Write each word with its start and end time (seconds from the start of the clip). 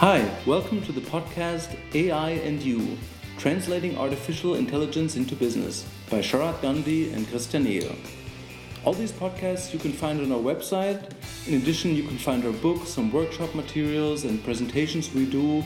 Hi, 0.00 0.26
welcome 0.46 0.80
to 0.86 0.92
the 0.92 1.02
podcast 1.02 1.76
AI 1.94 2.30
and 2.30 2.62
You 2.62 2.96
Translating 3.36 3.98
Artificial 3.98 4.54
Intelligence 4.54 5.16
into 5.16 5.36
Business 5.36 5.84
by 6.08 6.20
Sharat 6.20 6.62
Gandhi 6.62 7.12
and 7.12 7.28
Christian 7.28 7.66
Ehl. 7.66 7.94
All 8.86 8.94
these 8.94 9.12
podcasts 9.12 9.74
you 9.74 9.78
can 9.78 9.92
find 9.92 10.22
on 10.22 10.32
our 10.32 10.38
website. 10.38 11.12
In 11.46 11.60
addition, 11.60 11.94
you 11.94 12.04
can 12.04 12.16
find 12.16 12.46
our 12.46 12.52
books, 12.52 12.88
some 12.88 13.12
workshop 13.12 13.54
materials, 13.54 14.24
and 14.24 14.42
presentations 14.42 15.12
we 15.12 15.26
do 15.26 15.62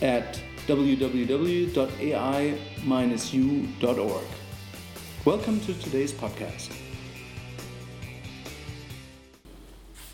at 0.00 0.40
www.ai-u.org. 0.68 1.76
Welcome 5.24 5.60
to 5.62 5.74
today's 5.74 6.12
podcast. 6.12 6.72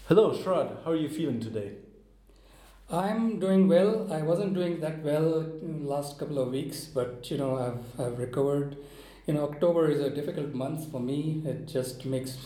Hello, 0.08 0.34
Sharat. 0.38 0.82
How 0.86 0.92
are 0.92 0.96
you 0.96 1.10
feeling 1.10 1.38
today? 1.38 1.81
I'm 2.92 3.40
doing 3.40 3.68
well. 3.68 4.12
I 4.12 4.20
wasn't 4.20 4.52
doing 4.52 4.80
that 4.80 5.02
well 5.02 5.40
in 5.62 5.86
last 5.86 6.18
couple 6.18 6.38
of 6.38 6.48
weeks, 6.50 6.84
but 6.84 7.30
you 7.30 7.38
know, 7.38 7.56
I've, 7.58 8.00
I've 8.00 8.18
recovered. 8.18 8.76
You 9.26 9.32
know, 9.32 9.44
October 9.44 9.88
is 9.88 10.00
a 10.00 10.10
difficult 10.10 10.52
month 10.52 10.90
for 10.90 11.00
me. 11.00 11.42
It 11.46 11.66
just 11.66 12.04
makes 12.04 12.36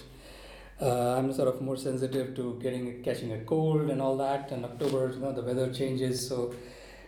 uh, 0.81 1.17
I'm 1.17 1.33
sort 1.33 1.49
of 1.49 1.61
more 1.61 1.77
sensitive 1.77 2.37
to 2.37 2.61
getting 2.63 3.03
catching 3.03 3.33
a 3.33 3.39
cold 3.41 3.91
and 3.91 4.01
all 4.01 4.17
that. 4.19 4.53
And 4.53 4.65
October, 4.65 5.11
you 5.13 5.19
know, 5.19 5.33
the 5.33 5.43
weather 5.43 5.73
changes, 5.73 6.29
so 6.29 6.55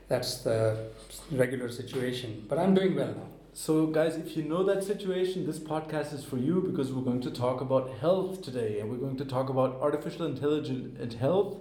that's 0.08 0.38
the 0.38 0.90
regular 1.30 1.70
situation. 1.70 2.44
But 2.48 2.58
I'm 2.58 2.74
doing 2.74 2.96
well 2.96 3.14
now. 3.14 3.28
So, 3.52 3.86
guys, 3.86 4.16
if 4.16 4.36
you 4.36 4.42
know 4.42 4.64
that 4.64 4.82
situation, 4.82 5.46
this 5.46 5.60
podcast 5.60 6.12
is 6.12 6.24
for 6.24 6.38
you 6.38 6.60
because 6.60 6.92
we're 6.92 7.04
going 7.04 7.20
to 7.20 7.30
talk 7.30 7.60
about 7.60 7.88
health 8.00 8.42
today, 8.42 8.80
and 8.80 8.90
we're 8.90 9.04
going 9.06 9.16
to 9.16 9.24
talk 9.24 9.48
about 9.48 9.80
artificial 9.80 10.26
intelligence 10.26 10.98
and 11.00 11.12
health 11.12 11.58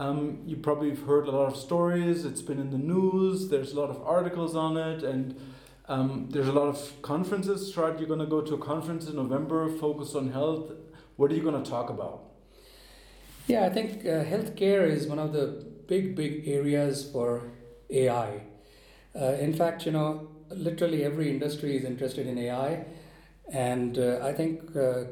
um, 0.00 0.38
you 0.46 0.56
probably 0.56 0.88
have 0.88 1.02
heard 1.02 1.28
a 1.28 1.30
lot 1.30 1.52
of 1.52 1.56
stories. 1.56 2.24
It's 2.24 2.40
been 2.40 2.58
in 2.58 2.70
the 2.70 2.78
news. 2.78 3.50
There's 3.50 3.72
a 3.72 3.80
lot 3.80 3.90
of 3.90 4.02
articles 4.02 4.56
on 4.56 4.78
it, 4.78 5.02
and 5.02 5.38
um, 5.88 6.28
there's 6.30 6.48
a 6.48 6.52
lot 6.52 6.68
of 6.68 7.02
conferences. 7.02 7.70
Sharat, 7.70 7.98
you're 7.98 8.08
going 8.08 8.20
to 8.20 8.26
go 8.26 8.40
to 8.40 8.54
a 8.54 8.58
conference 8.58 9.06
in 9.08 9.16
November 9.16 9.68
focused 9.68 10.16
on 10.16 10.32
health. 10.32 10.72
What 11.16 11.30
are 11.30 11.34
you 11.34 11.42
going 11.42 11.62
to 11.62 11.70
talk 11.70 11.90
about? 11.90 12.22
Yeah, 13.46 13.66
I 13.66 13.68
think 13.68 14.06
uh, 14.06 14.24
healthcare 14.24 14.88
is 14.88 15.06
one 15.06 15.18
of 15.18 15.34
the 15.34 15.66
big, 15.86 16.16
big 16.16 16.48
areas 16.48 17.06
for 17.12 17.50
AI. 17.90 18.40
Uh, 19.14 19.34
in 19.34 19.52
fact, 19.52 19.84
you 19.84 19.92
know, 19.92 20.30
literally 20.48 21.04
every 21.04 21.28
industry 21.28 21.76
is 21.76 21.84
interested 21.84 22.26
in 22.26 22.38
AI, 22.38 22.86
and 23.52 23.98
uh, 23.98 24.20
I 24.22 24.32
think 24.32 24.70
uh, 24.70 25.04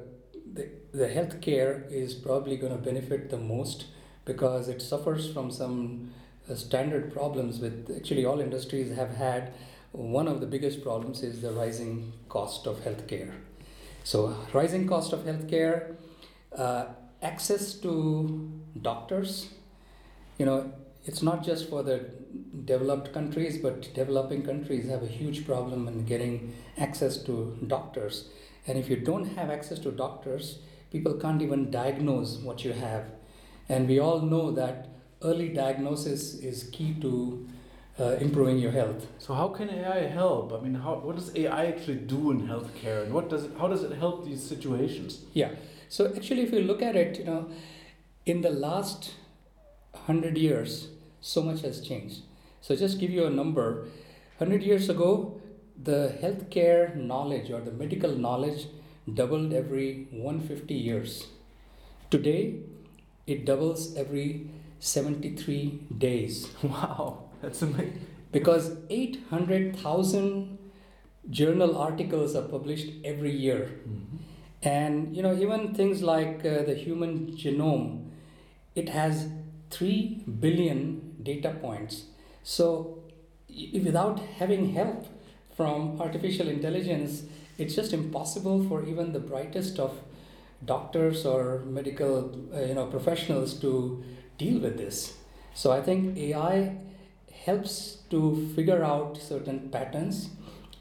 the, 0.50 0.70
the 0.92 1.08
healthcare 1.08 1.92
is 1.92 2.14
probably 2.14 2.56
going 2.56 2.72
to 2.72 2.78
benefit 2.78 3.28
the 3.28 3.36
most 3.36 3.84
because 4.28 4.68
it 4.68 4.80
suffers 4.80 5.32
from 5.32 5.50
some 5.50 6.12
uh, 6.48 6.54
standard 6.54 7.12
problems 7.12 7.58
with 7.58 7.90
actually 7.96 8.24
all 8.24 8.40
industries 8.40 8.94
have 8.94 9.16
had 9.16 9.52
one 9.92 10.28
of 10.28 10.40
the 10.40 10.46
biggest 10.46 10.82
problems 10.82 11.22
is 11.22 11.40
the 11.40 11.50
rising 11.50 12.12
cost 12.28 12.66
of 12.66 12.76
healthcare. 12.84 13.32
So 14.04 14.36
rising 14.52 14.86
cost 14.86 15.12
of 15.12 15.20
healthcare 15.20 15.96
uh, 16.56 16.84
access 17.22 17.74
to 17.74 18.50
doctors 18.80 19.48
you 20.38 20.46
know 20.46 20.72
it's 21.04 21.22
not 21.22 21.42
just 21.42 21.68
for 21.68 21.82
the 21.82 21.98
developed 22.64 23.12
countries 23.12 23.58
but 23.58 23.92
developing 23.94 24.42
countries 24.42 24.88
have 24.88 25.02
a 25.02 25.12
huge 25.20 25.46
problem 25.46 25.88
in 25.88 26.04
getting 26.04 26.54
access 26.76 27.16
to 27.24 27.56
doctors. 27.66 28.28
And 28.66 28.78
if 28.78 28.90
you 28.90 28.96
don't 28.96 29.36
have 29.36 29.50
access 29.50 29.78
to 29.80 29.90
doctors 29.90 30.58
people 30.92 31.14
can't 31.14 31.42
even 31.42 31.70
diagnose 31.70 32.36
what 32.38 32.64
you 32.64 32.72
have 32.72 33.04
and 33.68 33.88
we 33.88 33.98
all 33.98 34.20
know 34.20 34.50
that 34.52 34.88
early 35.22 35.48
diagnosis 35.48 36.34
is 36.34 36.68
key 36.72 36.94
to 37.00 37.46
uh, 38.00 38.16
improving 38.20 38.58
your 38.58 38.70
health. 38.70 39.06
So 39.18 39.34
how 39.34 39.48
can 39.48 39.68
AI 39.68 40.06
help? 40.06 40.52
I 40.52 40.60
mean, 40.60 40.74
how, 40.74 40.96
what 40.96 41.16
does 41.16 41.34
AI 41.34 41.66
actually 41.66 41.96
do 41.96 42.30
in 42.30 42.46
healthcare, 42.46 43.02
and 43.02 43.12
what 43.12 43.28
does 43.28 43.44
it, 43.44 43.52
how 43.58 43.68
does 43.68 43.82
it 43.82 43.98
help 43.98 44.24
these 44.24 44.42
situations? 44.42 45.20
Yeah. 45.32 45.50
So 45.88 46.12
actually, 46.14 46.42
if 46.42 46.52
you 46.52 46.60
look 46.60 46.82
at 46.82 46.96
it, 46.96 47.18
you 47.18 47.24
know, 47.24 47.48
in 48.26 48.42
the 48.42 48.50
last 48.50 49.14
hundred 50.06 50.38
years, 50.38 50.88
so 51.20 51.42
much 51.42 51.62
has 51.62 51.80
changed. 51.80 52.22
So 52.60 52.76
just 52.76 53.00
give 53.00 53.10
you 53.10 53.24
a 53.26 53.30
number. 53.30 53.86
Hundred 54.38 54.62
years 54.62 54.88
ago, 54.88 55.40
the 55.82 56.16
healthcare 56.22 56.94
knowledge 56.94 57.50
or 57.50 57.60
the 57.60 57.72
medical 57.72 58.14
knowledge 58.14 58.66
doubled 59.12 59.52
every 59.52 60.06
150 60.10 60.74
years. 60.74 61.26
Today, 62.10 62.60
it 63.28 63.44
doubles 63.44 63.94
every 63.96 64.50
73 64.80 65.80
days. 65.98 66.48
Wow, 66.62 67.24
that's 67.42 67.62
amazing. 67.62 68.00
Because 68.32 68.76
800,000 68.90 70.58
journal 71.30 71.76
articles 71.76 72.34
are 72.34 72.42
published 72.42 72.90
every 73.04 73.34
year. 73.34 73.70
Mm-hmm. 73.88 74.16
And 74.62 75.16
you 75.16 75.22
know, 75.22 75.34
even 75.34 75.74
things 75.74 76.02
like 76.02 76.44
uh, 76.44 76.62
the 76.62 76.74
human 76.74 77.32
genome, 77.36 78.10
it 78.74 78.88
has 78.88 79.28
3 79.70 80.24
billion 80.40 81.16
data 81.22 81.50
points. 81.60 82.04
So, 82.42 82.98
without 83.72 84.20
having 84.38 84.72
help 84.72 85.06
from 85.56 86.00
artificial 86.00 86.48
intelligence, 86.48 87.24
it's 87.58 87.74
just 87.74 87.92
impossible 87.92 88.64
for 88.68 88.84
even 88.86 89.12
the 89.12 89.20
brightest 89.20 89.78
of 89.78 90.00
doctors 90.64 91.24
or 91.24 91.60
medical 91.60 92.30
uh, 92.54 92.60
you 92.60 92.74
know 92.74 92.86
professionals 92.86 93.54
to 93.60 94.02
deal 94.38 94.60
with 94.60 94.76
this. 94.76 95.14
So 95.54 95.72
i 95.72 95.80
think 95.82 96.16
ai 96.16 96.76
helps 97.44 97.98
to 98.10 98.50
figure 98.54 98.82
out 98.84 99.16
certain 99.16 99.68
patterns 99.70 100.30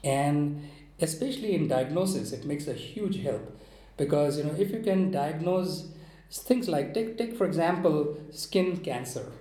and 0.04 0.68
especially 1.00 1.54
in 1.54 1.68
diagnosis 1.68 2.32
it 2.32 2.44
makes 2.44 2.66
a 2.66 2.74
huge 2.74 3.22
help 3.22 3.56
because 3.96 4.38
you 4.38 4.44
know 4.44 4.54
if 4.58 4.70
you 4.70 4.80
can 4.80 5.10
diagnose 5.10 5.88
things 6.30 6.68
like 6.68 6.94
take, 6.94 7.16
take 7.16 7.36
for 7.36 7.46
example 7.46 8.18
skin 8.30 8.76
cancer. 8.78 9.32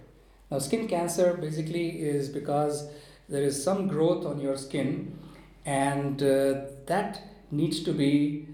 Now 0.49 0.59
skin 0.59 0.87
cancer 0.87 1.33
basically 1.33 2.01
is 2.01 2.29
because 2.29 2.89
there 3.27 3.43
is 3.43 3.61
some 3.61 3.87
growth 3.87 4.25
on 4.25 4.39
your 4.39 4.57
skin 4.57 5.17
and 5.65 6.21
uh, 6.23 6.61
that 6.85 7.21
needs 7.51 7.83
to 7.83 7.93
be 7.93 8.47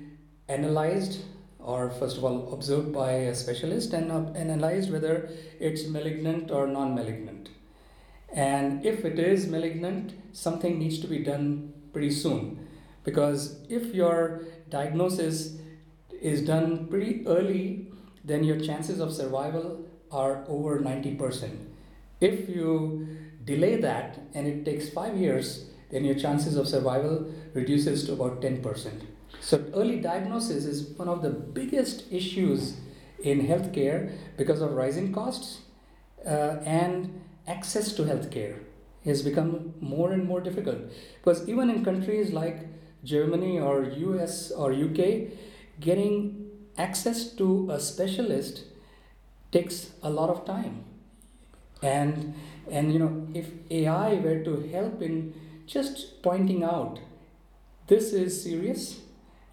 analyzed 0.49 1.19
or 1.63 1.89
first 1.89 2.17
of 2.17 2.23
all 2.23 2.53
observed 2.53 2.91
by 2.93 3.11
a 3.11 3.35
specialist 3.35 3.93
and 3.93 4.11
uh, 4.11 4.25
analyzed 4.35 4.91
whether 4.91 5.29
it's 5.59 5.87
malignant 5.87 6.51
or 6.51 6.67
non-malignant. 6.67 7.49
And 8.33 8.85
if 8.85 9.05
it 9.05 9.19
is 9.19 9.47
malignant 9.47 10.13
something 10.33 10.77
needs 10.77 10.99
to 10.99 11.07
be 11.07 11.19
done 11.19 11.73
pretty 11.93 12.11
soon. 12.11 12.67
Because 13.03 13.59
if 13.69 13.93
your 13.93 14.41
diagnosis 14.69 15.57
is 16.21 16.45
done 16.45 16.87
pretty 16.87 17.25
early 17.27 17.87
then 18.23 18.43
your 18.43 18.59
chances 18.59 18.99
of 18.99 19.13
survival 19.13 19.85
are 20.11 20.45
over 20.47 20.79
90% 20.79 21.73
if 22.21 22.47
you 22.47 23.07
delay 23.43 23.75
that 23.75 24.19
and 24.33 24.47
it 24.47 24.63
takes 24.63 24.89
5 24.89 25.17
years 25.17 25.65
then 25.91 26.05
your 26.05 26.15
chances 26.15 26.55
of 26.55 26.67
survival 26.67 27.17
reduces 27.53 28.05
to 28.05 28.13
about 28.13 28.41
10% 28.41 29.01
so, 29.43 29.61
early 29.75 29.99
diagnosis 29.99 30.63
is 30.63 30.83
one 30.97 31.09
of 31.09 31.21
the 31.21 31.29
biggest 31.29 32.09
issues 32.09 32.77
in 33.21 33.45
healthcare 33.45 34.13
because 34.37 34.61
of 34.61 34.71
rising 34.71 35.11
costs 35.13 35.59
uh, 36.25 36.59
and 36.65 37.21
access 37.45 37.91
to 37.95 38.03
healthcare 38.03 38.59
has 39.03 39.21
become 39.21 39.73
more 39.81 40.13
and 40.13 40.23
more 40.23 40.39
difficult. 40.39 40.77
Because 41.17 41.45
even 41.49 41.69
in 41.69 41.83
countries 41.83 42.31
like 42.31 42.67
Germany 43.03 43.59
or 43.59 43.83
US 43.83 44.49
or 44.49 44.71
UK, 44.71 45.33
getting 45.81 46.49
access 46.77 47.25
to 47.33 47.69
a 47.69 47.81
specialist 47.81 48.63
takes 49.51 49.91
a 50.01 50.09
lot 50.09 50.29
of 50.29 50.45
time. 50.45 50.85
And 51.81 52.33
and 52.71 52.93
you 52.93 52.99
know 52.99 53.27
if 53.33 53.49
AI 53.69 54.13
were 54.21 54.41
to 54.45 54.61
help 54.71 55.01
in 55.01 55.33
just 55.65 56.21
pointing 56.23 56.63
out 56.63 56.99
this 57.87 58.13
is 58.13 58.41
serious 58.41 59.02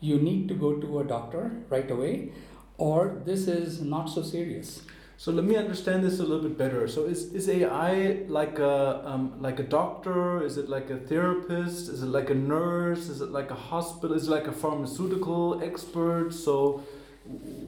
you 0.00 0.19
need 0.19 0.49
to 0.49 0.55
go 0.55 0.75
to 0.75 1.00
a 1.00 1.05
doctor 1.05 1.50
right 1.69 1.91
away 1.91 2.32
or 2.79 3.23
this 3.25 3.47
is 3.47 3.81
not 3.81 4.06
so 4.06 4.23
serious 4.23 4.82
so 5.20 5.31
let 5.31 5.44
me 5.44 5.55
understand 5.55 6.02
this 6.02 6.19
a 6.19 6.23
little 6.23 6.49
bit 6.49 6.56
better. 6.56 6.88
So 6.88 7.05
is, 7.05 7.35
is 7.35 7.47
AI 7.47 8.23
like 8.29 8.58
a 8.58 9.06
um, 9.06 9.35
like 9.38 9.58
a 9.58 9.62
doctor? 9.62 10.43
Is 10.43 10.56
it 10.56 10.70
like 10.70 10.88
a 10.88 10.97
therapist? 10.97 11.91
Is 11.91 12.02
it 12.02 12.06
like 12.06 12.31
a 12.31 12.35
nurse? 12.35 13.11
Is 13.11 13.20
it 13.20 13.31
like 13.31 13.50
a 13.50 13.55
hospital? 13.55 14.17
Is 14.17 14.29
it 14.29 14.31
like 14.31 14.47
a 14.47 14.52
pharmaceutical 14.52 15.62
expert? 15.62 16.32
So 16.32 16.82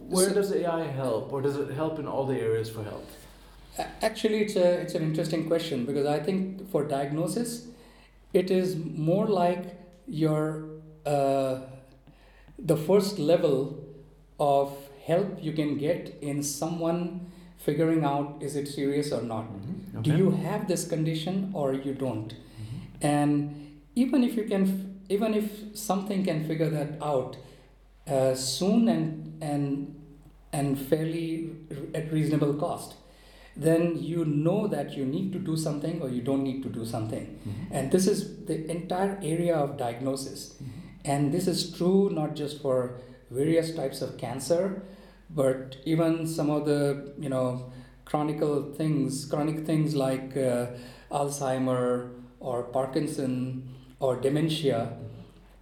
where 0.09 0.31
so, 0.31 0.35
does 0.35 0.51
AI 0.51 0.85
help, 0.85 1.31
or 1.31 1.43
does 1.43 1.57
it 1.57 1.71
help 1.73 1.99
in 1.99 2.07
all 2.07 2.25
the 2.25 2.41
areas 2.41 2.71
for 2.71 2.85
health? 2.85 3.15
Actually, 4.01 4.41
it's 4.45 4.57
a 4.57 4.81
it's 4.81 4.95
an 4.95 5.03
interesting 5.03 5.47
question 5.47 5.85
because 5.85 6.07
I 6.07 6.21
think 6.21 6.71
for 6.71 6.85
diagnosis, 6.85 7.67
it 8.33 8.51
is 8.51 8.77
more 8.77 9.27
like 9.27 9.77
your 10.07 10.71
uh, 11.05 11.61
the 12.65 12.77
first 12.77 13.19
level 13.19 13.57
of 14.39 14.73
help 15.07 15.43
you 15.43 15.53
can 15.53 15.77
get 15.79 16.17
in 16.21 16.43
someone 16.43 17.27
figuring 17.59 18.05
out 18.05 18.43
is 18.43 18.57
it 18.57 18.69
serious 18.69 19.13
or 19.13 19.23
not. 19.23 19.47
Mhm. 19.53 20.03
Do 20.03 20.17
you 20.17 20.31
have 20.45 20.67
this 20.69 20.87
condition 20.93 21.51
or 21.55 21.75
you 21.75 21.95
don't? 21.95 22.33
Mhm. 22.35 22.81
And 23.01 23.55
even 23.95 24.25
if 24.25 24.37
you 24.37 24.45
can, 24.45 24.63
f- 24.69 25.13
even 25.17 25.35
if 25.35 25.51
something 25.75 26.25
can 26.25 26.45
figure 26.45 26.71
that 26.71 26.97
out 27.13 27.37
uh, 28.07 28.35
soon 28.35 28.89
and 28.89 29.43
and 29.51 29.95
and 30.53 30.79
fairly 30.79 31.51
at 31.95 32.13
reasonable 32.13 32.55
cost, 32.55 32.95
then 33.57 33.85
you 34.13 34.25
know 34.25 34.67
that 34.67 34.97
you 34.97 35.05
need 35.07 35.33
to 35.33 35.39
do 35.51 35.57
something 35.57 36.01
or 36.03 36.09
you 36.09 36.21
don't 36.31 36.43
need 36.43 36.63
to 36.65 36.69
do 36.79 36.85
something. 36.85 37.27
Mhm. 37.47 37.69
And 37.71 37.91
this 37.93 38.07
is 38.15 38.25
the 38.51 38.57
entire 38.77 39.19
area 39.23 39.57
of 39.57 39.77
diagnosis. 39.77 40.55
And 41.05 41.33
this 41.33 41.47
is 41.47 41.73
true 41.77 42.11
not 42.11 42.35
just 42.35 42.63
for 42.63 43.01
various 43.31 43.75
types 43.75 44.03
of 44.03 44.19
cancer, 44.19 44.83
but 45.31 45.77
even 45.85 46.27
some 46.27 46.51
of 46.51 46.67
the 46.67 47.15
you 47.19 47.29
know 47.29 47.73
chronic 48.05 48.41
things, 48.77 49.25
chronic 49.25 49.65
things 49.67 49.95
like 49.95 50.37
uh, 50.37 50.67
Alzheimer 51.11 52.11
or 52.41 52.65
Parkinson 52.65 53.75
or 54.01 54.17
dementia. 54.17 54.97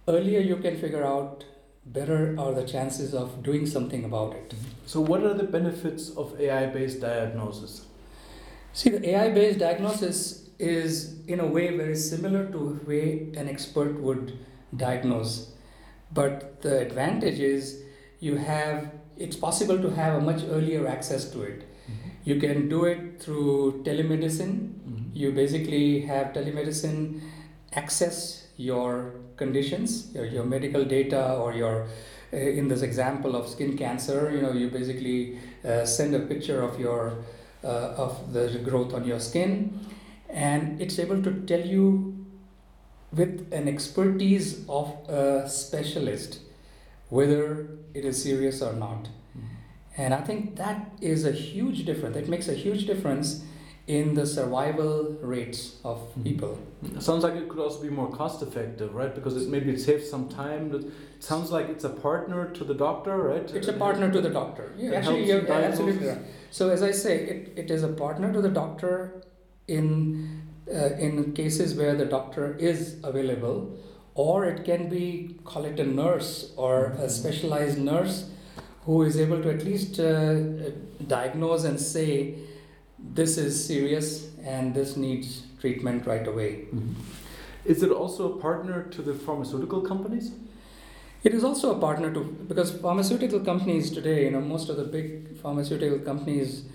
Earlier, 0.07 0.39
you 0.39 0.57
can 0.57 0.77
figure 0.77 1.03
out 1.03 1.45
better 1.85 2.35
are 2.37 2.53
the 2.53 2.63
chances 2.63 3.13
of 3.13 3.41
doing 3.43 3.65
something 3.65 4.03
about 4.03 4.33
it. 4.33 4.53
So, 4.85 5.01
what 5.01 5.23
are 5.23 5.33
the 5.33 5.43
benefits 5.43 6.09
of 6.09 6.39
AI-based 6.39 7.01
diagnosis? 7.01 7.85
See, 8.73 8.89
the 8.89 9.09
AI-based 9.09 9.59
diagnosis 9.59 10.49
is 10.59 11.19
in 11.27 11.39
a 11.39 11.45
way 11.45 11.75
very 11.75 11.95
similar 11.95 12.45
to 12.45 12.79
the 12.79 12.85
way 12.85 13.31
an 13.35 13.49
expert 13.49 13.99
would 13.99 14.37
diagnose, 14.75 15.51
but 16.13 16.61
the 16.61 16.79
advantage 16.79 17.39
is 17.39 17.81
you 18.19 18.37
have 18.37 18.91
it's 19.17 19.35
possible 19.35 19.79
to 19.79 19.89
have 19.91 20.15
a 20.15 20.21
much 20.21 20.41
earlier 20.49 20.87
access 20.87 21.29
to 21.31 21.43
it. 21.43 21.63
You 22.23 22.39
can 22.39 22.69
do 22.69 22.85
it 22.85 23.21
through 23.21 23.83
telemedicine. 23.83 24.53
Mhm. 24.89 25.03
You 25.13 25.31
basically 25.31 26.01
have 26.01 26.33
telemedicine 26.33 27.21
access 27.73 28.47
your 28.57 29.13
conditions, 29.37 30.11
your, 30.13 30.25
your 30.25 30.43
medical 30.45 30.85
data, 30.85 31.33
or 31.35 31.53
your, 31.53 31.87
uh, 32.33 32.37
in 32.37 32.67
this 32.67 32.81
example 32.81 33.35
of 33.35 33.47
skin 33.47 33.77
cancer, 33.77 34.31
you 34.31 34.41
know, 34.41 34.51
you 34.51 34.69
basically 34.69 35.39
uh, 35.65 35.85
send 35.85 36.13
a 36.13 36.19
picture 36.19 36.61
of 36.61 36.79
your, 36.79 37.23
uh, 37.63 37.93
of 38.05 38.33
the 38.33 38.59
growth 38.63 38.93
on 38.93 39.03
your 39.05 39.19
skin, 39.19 39.79
and 40.29 40.79
it's 40.81 40.99
able 40.99 41.21
to 41.23 41.31
tell 41.45 41.59
you 41.59 42.20
with 43.13 43.51
an 43.51 43.67
expertise 43.67 44.65
of 44.69 44.87
a 45.09 45.49
specialist 45.49 46.39
whether 47.09 47.67
it 47.93 48.05
is 48.05 48.23
serious 48.23 48.61
or 48.61 48.71
not. 48.73 49.09
Mhm. 49.37 49.43
And 49.97 50.13
I 50.13 50.21
think 50.21 50.55
that 50.55 50.91
is 51.01 51.25
a 51.25 51.31
huge 51.33 51.85
difference. 51.85 52.15
It 52.15 52.29
makes 52.29 52.47
a 52.47 52.53
huge 52.53 52.85
difference 52.87 53.43
in 53.85 54.13
the 54.13 54.25
survival 54.25 55.17
rates 55.21 55.75
of 55.83 55.97
Mhm. 56.15 56.23
people. 56.23 56.57
It 56.83 57.01
sounds 57.01 57.23
like 57.25 57.35
it 57.35 57.49
could 57.49 57.59
also 57.59 57.81
be 57.81 57.89
more 57.89 58.09
cost 58.09 58.41
effective, 58.41 58.95
right? 58.95 59.13
Because 59.13 59.35
it, 59.35 59.49
maybe 59.49 59.71
it 59.71 59.81
saves 59.81 60.09
some 60.09 60.29
time. 60.29 60.73
It 60.73 60.85
sounds 61.19 61.51
like 61.51 61.67
it's 61.67 61.83
a 61.83 61.89
partner 61.89 62.45
to 62.59 62.63
the 62.63 62.73
doctor, 62.73 63.17
right? 63.17 63.53
It's 63.53 63.67
a 63.67 63.73
partner 63.73 64.09
to 64.09 64.21
the 64.21 64.29
doctor. 64.29 64.71
Yeah, 64.77 64.91
actually, 64.93 65.25
you're 65.27 65.43
yeah, 65.45 65.67
absolutely 65.69 66.07
right. 66.07 66.19
So 66.51 66.69
as 66.69 66.81
I 66.81 66.91
say, 66.91 67.15
it, 67.33 67.51
it 67.57 67.71
is 67.71 67.83
a 67.83 67.89
partner 67.89 68.31
to 68.31 68.41
the 68.41 68.53
doctor 68.61 69.23
in 69.67 70.40
in 70.71 71.33
cases 71.33 71.75
where 71.75 71.95
the 71.95 72.05
doctor 72.05 72.55
is 72.57 72.97
available, 73.03 73.77
or 74.15 74.45
it 74.45 74.65
can 74.65 74.89
be 74.89 75.37
call 75.45 75.65
it 75.65 75.79
a 75.79 75.85
nurse 75.85 76.53
or 76.57 76.85
a 76.99 77.09
specialized 77.09 77.77
nurse 77.77 78.29
who 78.85 79.03
is 79.03 79.17
able 79.17 79.41
to 79.41 79.49
at 79.49 79.63
least 79.63 79.99
uh, 79.99 80.03
uh, 80.03 80.71
diagnose 81.07 81.63
and 81.63 81.79
say 81.79 82.35
this 82.99 83.37
is 83.37 83.65
serious 83.65 84.29
and 84.43 84.73
this 84.73 84.97
needs 84.97 85.43
treatment 85.59 86.05
right 86.07 86.27
away. 86.27 86.65
Mhm. 86.73 86.93
Is 87.65 87.83
it 87.83 87.91
also 87.91 88.33
a 88.33 88.41
partner 88.41 88.83
to 88.91 89.01
the 89.01 89.13
pharmaceutical 89.13 89.81
companies? 89.81 90.31
It 91.23 91.33
is 91.35 91.43
also 91.43 91.75
a 91.75 91.79
partner 91.79 92.11
to 92.13 92.23
because 92.47 92.71
pharmaceutical 92.71 93.39
companies 93.41 93.91
today, 93.91 94.23
you 94.25 94.31
know, 94.31 94.41
most 94.41 94.69
of 94.69 94.77
the 94.77 94.83
big 94.83 95.37
pharmaceutical 95.41 95.99
companies, 95.99 96.63
uh, 96.63 96.69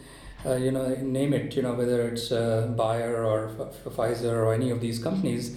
you 0.55 0.71
know, 0.71 0.89
name 0.97 1.33
it, 1.33 1.55
you 1.57 1.63
know, 1.63 1.75
whether 1.75 2.09
it's 2.09 2.31
uh, 2.31 2.73
Bayer 2.77 3.25
or 3.25 3.51
Pfizer 3.85 4.33
or 4.33 4.55
any 4.55 4.71
of 4.71 4.81
these 4.81 4.99
companies, 4.99 5.57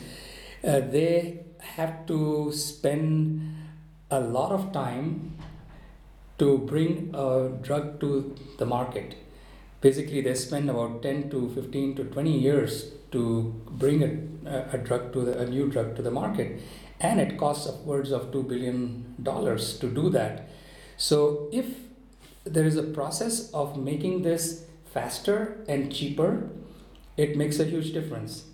uh, 0.64 0.80
they 0.80 1.46
have 1.60 2.06
to 2.08 2.52
spend 2.54 3.56
a 4.12 4.20
lot 4.20 4.52
of 4.52 4.72
time 4.72 5.38
to 6.40 6.58
bring 6.60 7.12
a 7.14 7.50
drug 7.62 8.00
to 8.00 8.36
the 8.58 8.66
market. 8.66 9.16
Basically, 9.82 10.22
they 10.22 10.34
spend 10.34 10.70
about 10.70 11.04
10 11.04 11.30
to 11.30 11.50
15 11.54 11.96
to 11.96 12.04
20 12.06 12.40
years 12.40 12.92
to 13.12 13.54
bring 13.72 14.04
a, 14.46 14.70
a 14.74 14.78
drug 14.78 15.14
to 15.14 15.22
the, 15.22 15.40
a 15.40 15.46
new 15.46 15.70
drug 15.70 15.96
to 15.96 16.02
the 16.02 16.12
market 16.12 16.62
and 17.00 17.20
it 17.20 17.38
costs 17.38 17.68
upwards 17.68 18.12
of 18.12 18.32
$2 18.32 18.48
billion 18.48 19.16
to 19.24 19.90
do 19.90 20.10
that. 20.10 20.50
So, 20.98 21.48
if 21.52 21.66
there 22.44 22.66
is 22.66 22.76
a 22.76 22.84
process 22.84 23.52
of 23.52 23.78
making 23.78 24.24
this 24.24 24.66
faster 24.94 25.58
and 25.68 25.92
cheaper, 25.94 26.50
it 27.18 27.36
makes 27.36 27.60
a 27.60 27.66
huge 27.66 27.94
difference. 27.94 28.46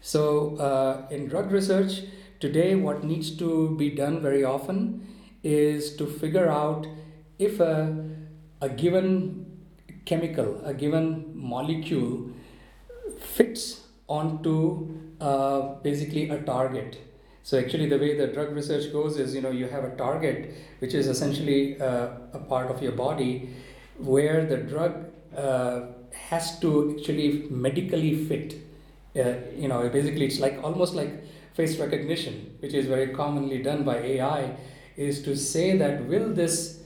So, 0.00 0.56
uh, 0.56 1.06
in 1.10 1.28
drug 1.28 1.50
research, 1.50 2.02
today, 2.40 2.74
what 2.74 3.04
needs 3.04 3.36
to 3.38 3.74
be 3.76 3.90
done 3.90 4.20
very 4.20 4.44
often 4.44 5.06
is 5.42 5.96
to 5.96 6.06
figure 6.06 6.48
out 6.48 6.86
if 7.38 7.60
a, 7.60 7.96
a 8.60 8.68
given 8.68 9.46
chemical, 10.04 10.60
a 10.64 10.74
given 10.74 11.32
molecule 11.34 12.30
fits 13.18 13.80
onto 14.08 14.88
uh, 15.20 15.74
basically 15.82 16.28
a 16.30 16.42
target. 16.42 16.98
So 17.42 17.58
actually, 17.58 17.88
the 17.88 17.98
way 17.98 18.16
the 18.16 18.26
drug 18.26 18.52
research 18.52 18.92
goes 18.92 19.18
is, 19.18 19.34
you 19.34 19.42
know, 19.42 19.50
you 19.50 19.68
have 19.68 19.84
a 19.84 19.94
target 19.96 20.54
which 20.78 20.94
is 20.94 21.08
essentially 21.08 21.80
uh, 21.80 22.08
a 22.32 22.38
part 22.38 22.70
of 22.70 22.82
your 22.82 22.92
body, 22.92 23.50
where 23.98 24.44
the 24.46 24.56
drug 24.56 25.06
uh, 25.36 25.86
has 26.28 26.58
to 26.60 26.96
actually 26.96 27.46
medically 27.50 28.26
fit. 28.26 28.54
Uh, 29.16 29.34
you 29.56 29.68
know, 29.68 29.88
basically, 29.88 30.26
it's 30.26 30.40
like 30.40 30.62
almost 30.62 30.94
like 30.94 31.24
face 31.54 31.78
recognition, 31.78 32.56
which 32.60 32.74
is 32.74 32.86
very 32.86 33.08
commonly 33.14 33.62
done 33.62 33.84
by 33.84 33.98
AI, 33.98 34.56
is 34.96 35.22
to 35.22 35.36
say 35.36 35.76
that 35.76 36.06
will 36.06 36.32
this 36.32 36.82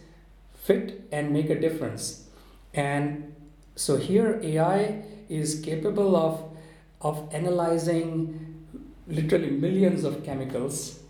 fit 0.54 1.08
and 1.10 1.32
make 1.32 1.48
a 1.50 1.58
difference, 1.58 2.26
and 2.74 3.34
so 3.76 3.96
here 3.96 4.40
AI 4.42 5.02
is 5.28 5.60
capable 5.60 6.16
of 6.16 6.44
of 7.00 7.28
analyzing 7.32 8.64
literally 9.06 9.50
millions 9.50 10.04
of 10.04 10.24
chemicals 10.24 11.00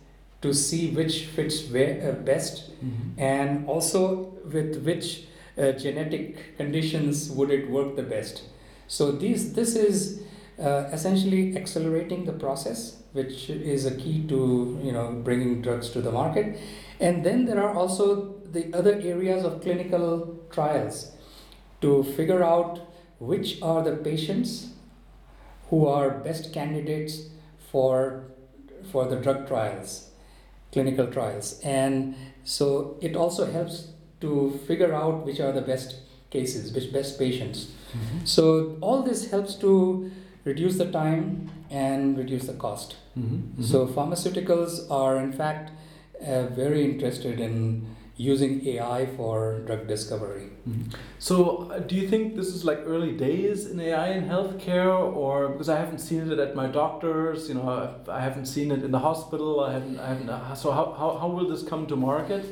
to 0.42 0.52
see 0.54 0.90
which 0.90 1.24
fits 1.26 1.68
where, 1.70 2.10
uh, 2.10 2.12
best 2.24 2.70
and 3.16 3.66
also 3.66 4.32
with 4.44 4.82
which 4.84 5.24
uh, 5.58 5.72
genetic 5.72 6.56
conditions 6.56 7.30
would 7.30 7.50
it 7.50 7.70
work 7.70 7.96
the 7.96 8.02
best? 8.02 8.42
So 8.86 9.12
these 9.12 9.52
this 9.52 9.76
is 9.76 10.22
uh, 10.58 10.88
essentially 10.92 11.56
accelerating 11.56 12.24
the 12.24 12.32
process 12.32 12.96
which 13.12 13.48
is 13.50 13.86
a 13.86 13.94
key 13.94 14.26
to 14.28 14.78
you 14.82 14.92
know 14.92 15.12
bringing 15.24 15.62
drugs 15.62 15.90
to 15.90 16.00
the 16.00 16.12
market. 16.12 16.58
And 17.00 17.24
then 17.24 17.44
there 17.44 17.62
are 17.62 17.74
also 17.74 18.34
the 18.52 18.72
other 18.74 18.94
areas 18.94 19.44
of 19.44 19.62
clinical 19.62 20.38
trials 20.50 21.12
to 21.80 22.02
figure 22.02 22.42
out 22.42 22.80
which 23.18 23.60
are 23.62 23.82
the 23.82 23.96
patients 23.96 24.70
who 25.70 25.86
are 25.86 26.10
best 26.10 26.52
candidates 26.52 27.28
for 27.70 28.24
for 28.90 29.06
the 29.06 29.16
drug 29.16 29.46
trials 29.46 30.08
clinical 30.72 31.06
trials. 31.06 31.60
And 31.60 32.14
so 32.44 32.98
it 33.00 33.16
also 33.16 33.50
helps 33.50 33.88
to 34.20 34.58
figure 34.66 34.92
out 34.94 35.24
which 35.26 35.40
are 35.40 35.52
the 35.52 35.60
best 35.72 35.96
cases 36.30 36.72
which 36.76 36.88
best 36.92 37.18
patients 37.18 37.66
Mhm. 37.98 38.26
so 38.36 38.44
all 38.80 39.02
this 39.10 39.20
helps 39.30 39.54
to 39.66 39.74
reduce 40.44 40.76
the 40.78 40.88
time 40.96 41.24
and 41.70 42.18
reduce 42.22 42.46
the 42.50 42.56
cost 42.64 42.96
Mhm. 43.18 43.38
so 43.70 43.86
pharmaceuticals 43.98 44.74
are 45.02 45.14
in 45.26 45.32
fact 45.32 45.70
uh, 46.26 46.42
very 46.62 46.82
interested 46.90 47.40
in 47.46 47.54
using 48.16 48.54
ai 48.74 49.06
for 49.16 49.34
drug 49.66 49.82
discovery 49.94 50.46
Mhm. 50.68 50.86
So, 51.26 51.34
uh, 51.74 51.78
do 51.90 51.94
you 51.98 52.06
think 52.12 52.34
this 52.38 52.48
is 52.56 52.62
like 52.70 52.80
early 52.94 53.12
days 53.20 53.60
in 53.70 53.78
AI 53.84 54.08
in 54.16 54.24
healthcare, 54.32 54.90
or 55.22 55.34
because 55.52 55.68
I 55.74 55.78
haven't 55.82 56.02
seen 56.08 56.30
it 56.34 56.38
at 56.46 56.52
my 56.60 56.66
doctors, 56.80 57.48
you 57.48 57.54
know, 57.58 57.68
I- 57.76 58.18
I 58.18 58.20
haven't 58.26 58.48
seen 58.56 58.70
it 58.76 58.82
in 58.88 58.92
the 58.96 59.00
hospital. 59.08 59.50
I 59.68 59.70
haven't. 59.76 59.98
I 60.06 60.08
haven't. 60.12 60.30
Uh, 60.36 60.54
so, 60.62 60.70
how, 60.78 60.84
how, 61.00 61.08
how 61.22 61.28
will 61.36 61.48
this 61.52 61.62
come 61.70 61.86
to 61.92 61.96
market? 62.10 62.44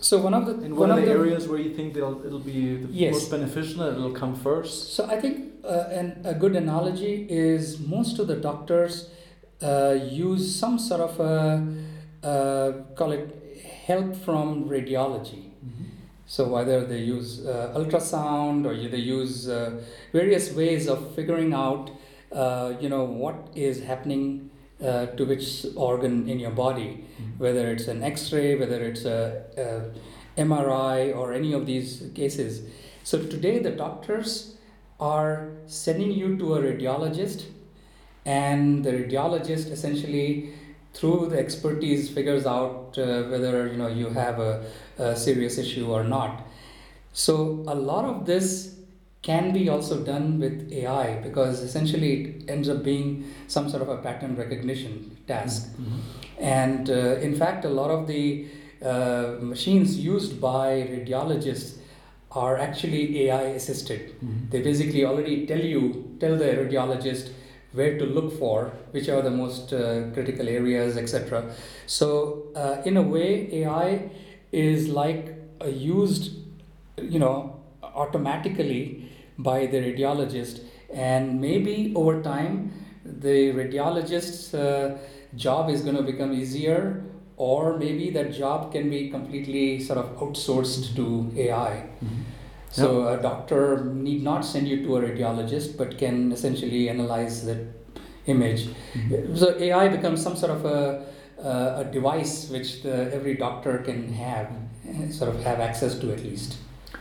So 0.00 0.18
one 0.20 0.34
of 0.34 0.46
the 0.46 0.54
In 0.64 0.76
one 0.76 0.90
are 0.90 0.98
of 0.98 1.04
the 1.04 1.06
the 1.12 1.18
areas 1.18 1.48
where 1.48 1.58
you 1.58 1.74
think 1.74 1.96
it'll 1.96 2.24
it'll 2.26 2.38
be 2.54 2.76
the 2.76 2.88
Yes. 2.92 3.12
most 3.14 3.30
beneficial 3.30 3.82
it'll 3.82 4.12
come 4.12 4.34
first? 4.34 4.94
So 4.94 5.06
I 5.06 5.20
think 5.20 5.36
uh, 5.64 5.84
an, 5.90 6.20
a 6.24 6.34
good 6.34 6.54
analogy 6.56 7.26
is 7.28 7.78
most 7.80 8.18
of 8.18 8.26
the 8.28 8.36
doctors 8.36 9.10
uh, 9.62 9.96
use 10.30 10.54
some 10.54 10.78
sort 10.78 11.00
of 11.00 11.20
a 11.20 11.66
uh, 12.22 12.72
call 12.94 13.12
it 13.12 13.62
help 13.86 14.14
from 14.16 14.68
radiology. 14.68 15.44
So 16.26 16.46
whether 16.48 16.84
they 16.84 16.98
use 16.98 17.46
uh, 17.46 17.72
ultrasound 17.74 18.66
or 18.66 18.74
they 18.88 18.98
use 18.98 19.48
uh, 19.48 19.82
various 20.12 20.52
ways 20.52 20.86
of 20.86 21.14
figuring 21.14 21.54
out, 21.54 21.90
uh, 22.32 22.74
you 22.82 22.90
know, 22.90 23.04
what 23.04 23.48
is 23.54 23.82
happening 23.82 24.50
uh, 24.84 25.06
to 25.06 25.24
which 25.24 25.66
organ 25.76 26.28
in 26.28 26.38
your 26.38 26.50
body, 26.52 27.04
Mm-hmm. 27.18 27.42
whether 27.42 27.68
it's 27.72 27.88
an 27.88 28.04
X-ray, 28.04 28.54
whether 28.54 28.80
it's 28.82 29.04
a, 29.04 29.42
a 29.56 30.40
MRI 30.40 31.16
or 31.16 31.32
any 31.32 31.52
of 31.52 31.66
these 31.66 32.04
cases. 32.14 32.62
So 33.02 33.18
today 33.24 33.58
the 33.58 33.70
doctors 33.72 34.54
are 35.00 35.48
sending 35.66 36.12
you 36.12 36.36
to 36.38 36.54
a 36.54 36.62
radiologist, 36.62 37.46
and 38.24 38.84
the 38.84 38.92
radiologist 38.92 39.70
essentially 39.72 40.52
through 40.94 41.28
the 41.30 41.38
expertise 41.38 42.08
figures 42.10 42.46
out 42.46 42.96
uh, 42.98 43.24
whether 43.24 43.66
you 43.66 43.76
know 43.76 43.88
you 43.88 44.08
have 44.10 44.38
a, 44.38 44.64
a 44.98 45.16
serious 45.16 45.58
issue 45.58 45.90
or 45.90 46.02
not 46.04 46.46
so 47.12 47.64
a 47.68 47.74
lot 47.74 48.04
of 48.04 48.26
this 48.26 48.77
can 49.22 49.52
be 49.52 49.68
also 49.68 49.96
done 50.04 50.38
with 50.38 50.72
ai 50.72 51.18
because 51.22 51.60
essentially 51.60 52.12
it 52.24 52.50
ends 52.50 52.68
up 52.68 52.82
being 52.84 53.24
some 53.48 53.68
sort 53.68 53.82
of 53.82 53.88
a 53.88 53.96
pattern 54.06 54.36
recognition 54.36 55.16
task 55.26 55.66
Mhm. 55.78 55.98
and 56.58 56.90
uh, 56.90 57.26
in 57.28 57.34
fact 57.34 57.64
a 57.64 57.72
lot 57.80 57.90
of 57.90 58.06
the 58.06 58.46
uh, 58.90 59.34
machines 59.40 59.98
used 59.98 60.40
by 60.40 60.68
radiologists 60.94 61.78
are 62.30 62.56
actually 62.58 63.02
ai 63.24 63.42
assisted 63.58 64.02
Mhm. 64.22 64.50
they 64.52 64.60
basically 64.70 65.04
already 65.10 65.36
tell 65.50 65.64
you 65.74 65.82
tell 66.20 66.36
the 66.44 66.50
radiologist 66.62 67.30
where 67.78 67.98
to 68.00 68.06
look 68.16 68.30
for 68.38 68.58
which 68.92 69.08
are 69.14 69.20
the 69.28 69.34
most 69.42 69.72
uh, 69.72 69.80
critical 70.14 70.48
areas 70.48 70.96
etc 70.96 71.42
so 71.98 72.08
uh, 72.62 72.76
in 72.92 72.96
a 72.96 73.02
way 73.16 73.30
ai 73.62 73.88
is 74.52 74.88
like 75.02 75.24
uh, 75.64 75.66
used 75.66 76.30
you 77.16 77.18
know 77.18 77.36
automatically 77.82 79.10
by 79.38 79.66
the 79.66 79.78
radiologist 79.78 80.60
and 80.92 81.40
maybe 81.40 81.92
over 81.94 82.22
time 82.22 82.72
the 83.04 83.52
radiologist's 83.52 84.54
uh, 84.54 84.98
job 85.36 85.70
is 85.70 85.82
going 85.82 85.96
to 85.96 86.02
become 86.02 86.32
easier 86.32 87.02
or 87.36 87.78
maybe 87.78 88.10
that 88.10 88.32
job 88.32 88.72
can 88.72 88.90
be 88.90 89.10
completely 89.10 89.80
sort 89.80 89.98
of 89.98 90.06
outsourced 90.22 90.94
to 90.96 91.06
ai 91.36 91.84
Mhm. 92.04 92.22
so 92.78 92.86
a 93.08 93.16
doctor 93.22 93.60
need 94.06 94.22
not 94.22 94.44
send 94.44 94.66
you 94.68 94.76
to 94.84 94.96
a 94.96 95.00
radiologist, 95.02 95.76
but 95.78 95.96
can 95.98 96.32
essentially 96.32 96.88
analyze 96.90 97.36
the 97.46 97.56
image. 98.26 98.62
Mhm. 98.94 99.36
So 99.42 99.46
AI 99.66 99.88
becomes 99.88 100.22
some 100.22 100.36
sort 100.36 100.52
of 100.56 100.64
a, 100.66 101.06
a, 101.52 101.52
a 101.82 101.84
device 101.96 102.50
which 102.50 102.82
the, 102.82 102.94
every 103.14 103.34
doctor 103.36 103.78
can 103.78 104.12
have, 104.12 104.48
uh, 104.88 105.10
sort 105.10 105.30
of 105.34 105.42
have 105.44 105.60
access 105.60 105.98
to 106.00 106.12
at 106.12 106.22
least. 106.22 106.58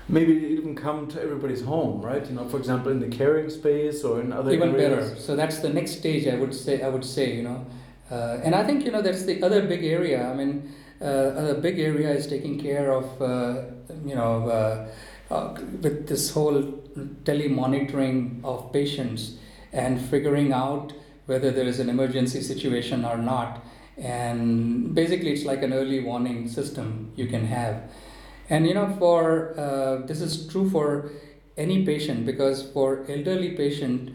Maybe 0.10 0.34
it 0.38 0.52
even 0.52 0.76
come 0.76 1.08
to 1.08 1.22
everybody's 1.22 1.64
home, 1.64 2.02
right? 2.02 2.26
You 2.26 2.36
know, 2.36 2.48
for 2.48 2.58
example, 2.58 2.92
in 2.92 3.00
the 3.00 3.08
caring 3.08 3.50
space 3.50 4.04
or 4.04 4.22
in 4.22 4.32
other 4.32 4.52
Even 4.52 4.76
areas. 4.76 5.12
better. 5.12 5.20
So 5.20 5.36
that's 5.36 5.60
the 5.60 5.70
next 5.70 5.98
stage. 5.98 6.28
I 6.28 6.36
would 6.36 6.54
say. 6.54 6.82
I 6.82 6.90
would 6.90 7.06
say. 7.06 7.36
You 7.36 7.44
know, 7.44 7.66
uh, 8.12 8.40
and 8.44 8.56
I 8.56 8.64
think 8.66 8.86
you 8.86 8.92
know 8.92 9.02
that's 9.02 9.24
the 9.24 9.44
other 9.44 9.62
big 9.68 9.84
area. 9.84 10.30
I 10.30 10.34
mean, 10.34 10.74
uh, 11.02 11.56
a 11.56 11.56
big 11.56 11.80
area 11.80 12.12
is 12.12 12.28
taking 12.28 12.60
care 12.60 12.92
of 12.92 13.22
uh, 13.22 13.64
you 14.06 14.16
know 14.16 14.50
uh, 14.50 14.88
uh, 15.34 15.54
with 15.82 16.08
this 16.08 16.32
whole 16.32 16.64
telemonitoring 17.24 18.44
of 18.44 18.72
patients 18.72 19.38
and 19.74 20.02
figuring 20.02 20.54
out 20.54 20.94
whether 21.26 21.52
there 21.52 21.66
is 21.66 21.80
an 21.80 21.90
emergency 21.90 22.42
situation 22.42 23.04
or 23.06 23.18
not. 23.18 23.64
And 23.98 24.94
basically, 24.94 25.32
it's 25.32 25.44
like 25.46 25.64
an 25.64 25.74
early 25.74 26.00
warning 26.00 26.48
system 26.48 27.12
you 27.16 27.28
can 27.28 27.46
have. 27.48 27.84
And 28.50 28.68
you 28.68 28.74
know, 28.74 28.96
for 28.98 29.54
uh, 29.60 30.06
this 30.06 30.22
is 30.22 30.48
true 30.48 30.70
for 30.70 31.12
any 31.58 31.86
patient 31.86 32.26
because 32.26 32.64
for 32.72 33.06
elderly 33.10 33.52
patient, 33.52 34.12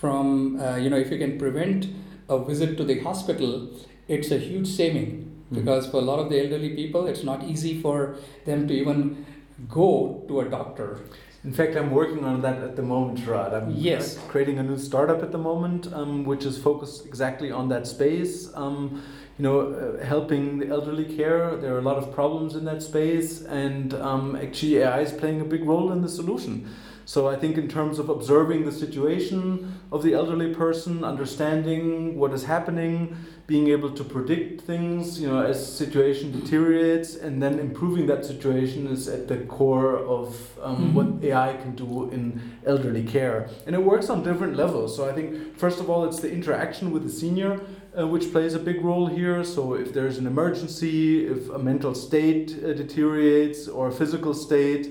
from 0.00 0.60
uh, 0.60 0.76
you 0.76 0.90
know, 0.90 0.96
if 0.96 1.10
you 1.10 1.18
can 1.18 1.38
prevent 1.38 1.86
a 2.28 2.38
visit 2.38 2.76
to 2.76 2.84
the 2.84 2.98
hospital, 3.00 3.68
it's 4.08 4.30
a 4.30 4.38
huge 4.38 4.68
saving 4.68 5.30
Mhm. 5.50 5.54
because 5.56 5.86
for 5.86 5.98
a 5.98 6.06
lot 6.10 6.18
of 6.18 6.28
the 6.30 6.38
elderly 6.42 6.70
people, 6.70 7.06
it's 7.06 7.22
not 7.24 7.44
easy 7.44 7.80
for 7.80 8.16
them 8.44 8.66
to 8.68 8.74
even 8.74 9.24
go 9.68 10.22
to 10.28 10.40
a 10.40 10.44
doctor. 10.48 11.00
In 11.44 11.52
fact, 11.52 11.76
I'm 11.76 11.90
working 11.90 12.24
on 12.24 12.40
that 12.40 12.62
at 12.62 12.74
the 12.74 12.82
moment, 12.82 13.26
Rad. 13.26 13.52
I'm 13.52 13.70
Yes. 13.70 14.18
creating 14.28 14.58
a 14.58 14.62
new 14.62 14.78
startup 14.78 15.22
at 15.22 15.30
the 15.30 15.36
moment, 15.38 15.92
um, 15.92 16.24
which 16.24 16.46
is 16.46 16.56
focused 16.56 17.04
exactly 17.04 17.50
on 17.50 17.68
that 17.68 17.86
space. 17.86 18.50
Um, 18.54 19.02
you 19.36 19.42
know, 19.42 19.60
uh, 19.72 20.02
helping 20.04 20.58
the 20.60 20.68
elderly 20.68 21.04
care. 21.04 21.56
There 21.56 21.74
are 21.74 21.78
a 21.80 21.82
lot 21.82 21.98
of 21.98 22.12
problems 22.14 22.54
in 22.54 22.64
that 22.64 22.82
space, 22.82 23.42
and 23.42 23.92
um, 23.94 24.36
actually, 24.36 24.78
AI 24.78 25.00
is 25.00 25.12
playing 25.12 25.40
a 25.42 25.44
big 25.44 25.64
role 25.66 25.92
in 25.92 26.00
the 26.02 26.08
solution. 26.08 26.66
So 27.06 27.28
I 27.28 27.36
think 27.36 27.58
in 27.58 27.68
terms 27.68 27.98
of 27.98 28.08
observing 28.08 28.64
the 28.64 28.72
situation 28.72 29.74
of 29.92 30.02
the 30.02 30.14
elderly 30.14 30.54
person, 30.54 31.04
understanding 31.04 32.18
what 32.18 32.32
is 32.32 32.44
happening, 32.44 33.16
being 33.46 33.68
able 33.68 33.90
to 33.90 34.02
predict 34.02 34.62
things, 34.62 35.20
you 35.20 35.28
know, 35.28 35.42
as 35.42 35.58
situation 35.76 36.32
deteriorates, 36.32 37.14
and 37.14 37.42
then 37.42 37.58
improving 37.58 38.06
that 38.06 38.24
situation 38.24 38.86
is 38.86 39.06
at 39.06 39.28
the 39.28 39.36
core 39.36 39.98
of 39.98 40.28
um, 40.62 40.76
Mhm. 40.76 40.94
what 40.94 41.06
AI 41.22 41.52
can 41.62 41.74
do 41.74 42.08
in 42.10 42.40
elderly 42.64 43.02
care. 43.02 43.48
And 43.66 43.74
it 43.74 43.84
works 43.84 44.08
on 44.08 44.22
different 44.22 44.56
levels. 44.56 44.96
So 44.96 45.04
I 45.10 45.12
think 45.12 45.56
first 45.58 45.78
of 45.80 45.90
all, 45.90 46.04
it's 46.08 46.20
the 46.20 46.32
interaction 46.32 46.90
with 46.92 47.02
the 47.02 47.10
senior. 47.22 47.60
Uh, 47.96 48.08
which 48.08 48.32
plays 48.32 48.54
a 48.54 48.58
big 48.58 48.82
role 48.84 49.06
here. 49.06 49.44
So, 49.44 49.74
if 49.74 49.92
there's 49.94 50.18
an 50.18 50.26
emergency, 50.26 51.28
if 51.28 51.48
a 51.48 51.60
mental 51.60 51.94
state 51.94 52.46
uh, 52.64 52.72
deteriorates 52.72 53.68
or 53.68 53.86
a 53.86 53.92
physical 53.92 54.34
state, 54.34 54.84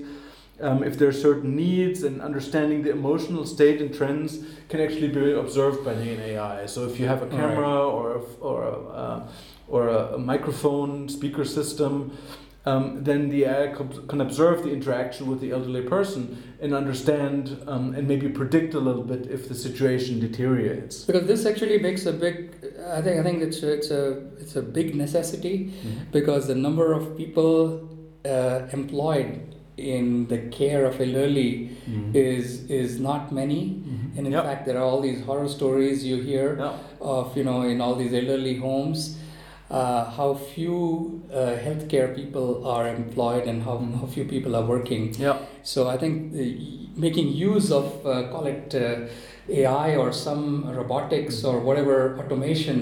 um, 0.60 0.82
if 0.84 0.98
there 0.98 1.08
are 1.08 1.12
certain 1.12 1.56
needs 1.56 2.02
and 2.02 2.20
understanding 2.20 2.82
the 2.82 2.90
emotional 2.90 3.44
state 3.44 3.80
and 3.80 3.92
trends 3.94 4.38
can 4.68 4.80
actually 4.80 5.08
be 5.08 5.32
observed 5.32 5.84
by 5.84 5.94
the 5.94 6.20
AI. 6.20 6.66
So 6.66 6.86
if 6.86 7.00
you 7.00 7.06
have 7.06 7.22
a 7.22 7.26
Right. 7.26 7.34
camera 7.34 7.88
or 7.88 8.16
a, 8.16 8.20
or 8.40 8.62
a, 8.64 8.88
uh, 8.88 9.26
or 9.68 9.88
a, 9.88 10.18
microphone 10.18 11.08
speaker 11.08 11.44
system, 11.44 12.12
um, 12.66 13.02
then 13.04 13.28
the 13.28 13.44
AI 13.44 13.74
can 14.08 14.20
observe 14.20 14.62
the 14.62 14.70
interaction 14.70 15.26
with 15.26 15.40
the 15.40 15.50
elderly 15.50 15.82
person 15.82 16.42
and 16.60 16.72
understand 16.72 17.58
um, 17.66 17.94
and 17.94 18.08
maybe 18.08 18.28
predict 18.28 18.72
a 18.74 18.80
little 18.80 19.02
bit 19.02 19.26
if 19.30 19.48
the 19.48 19.54
situation 19.54 20.18
deteriorates. 20.18 21.04
Because 21.04 21.26
this 21.26 21.44
actually 21.44 21.78
makes 21.78 22.06
a 22.06 22.12
big, 22.12 22.54
I 22.90 23.02
think, 23.02 23.20
I 23.20 23.22
think 23.22 23.42
it's 23.42 23.62
a, 23.62 23.72
it's 23.72 23.90
a 23.90 24.26
it's 24.38 24.56
a 24.56 24.62
big 24.62 24.94
necessity 24.94 25.74
because 26.10 26.46
the 26.46 26.54
number 26.54 26.94
of 26.94 27.18
people 27.18 27.86
uh, 28.24 28.66
employed 28.72 29.54
in 29.76 30.26
the 30.28 30.38
care 30.56 30.84
of 30.84 31.00
elderly 31.00 31.70
Mm. 31.90 32.14
is 32.14 32.70
is 32.70 33.00
not 33.00 33.32
many 33.32 33.60
Mhm. 33.74 34.18
and 34.18 34.26
in 34.26 34.32
Yep. 34.32 34.44
fact 34.44 34.66
there 34.66 34.78
are 34.78 34.84
all 34.90 35.00
these 35.00 35.20
horror 35.22 35.48
stories 35.48 36.04
you 36.04 36.16
hear 36.22 36.56
Yeah. 36.58 36.72
of 37.00 37.36
you 37.36 37.44
know 37.44 37.62
in 37.62 37.80
all 37.80 37.94
these 37.96 38.14
elderly 38.20 38.56
homes 38.56 39.16
uh, 39.70 40.04
how 40.16 40.34
few 40.34 40.78
uh, 41.32 41.56
healthcare 41.66 42.14
people 42.14 42.64
are 42.66 42.86
employed 42.88 43.44
and 43.48 43.62
how, 43.62 43.76
how 44.00 44.06
few 44.06 44.24
people 44.24 44.54
are 44.54 44.64
working 44.66 45.12
Yeah. 45.18 45.36
So 45.72 45.88
i 45.88 45.96
think 46.02 46.14
making 47.04 47.28
use 47.28 47.68
of 47.72 47.86
uh, 48.06 48.28
call 48.32 48.44
it 48.54 48.74
uh, 48.74 49.06
ai 49.48 49.96
or 50.02 50.10
some 50.12 50.44
robotics 50.78 51.36
or 51.44 51.54
whatever 51.68 51.96
automation 52.20 52.76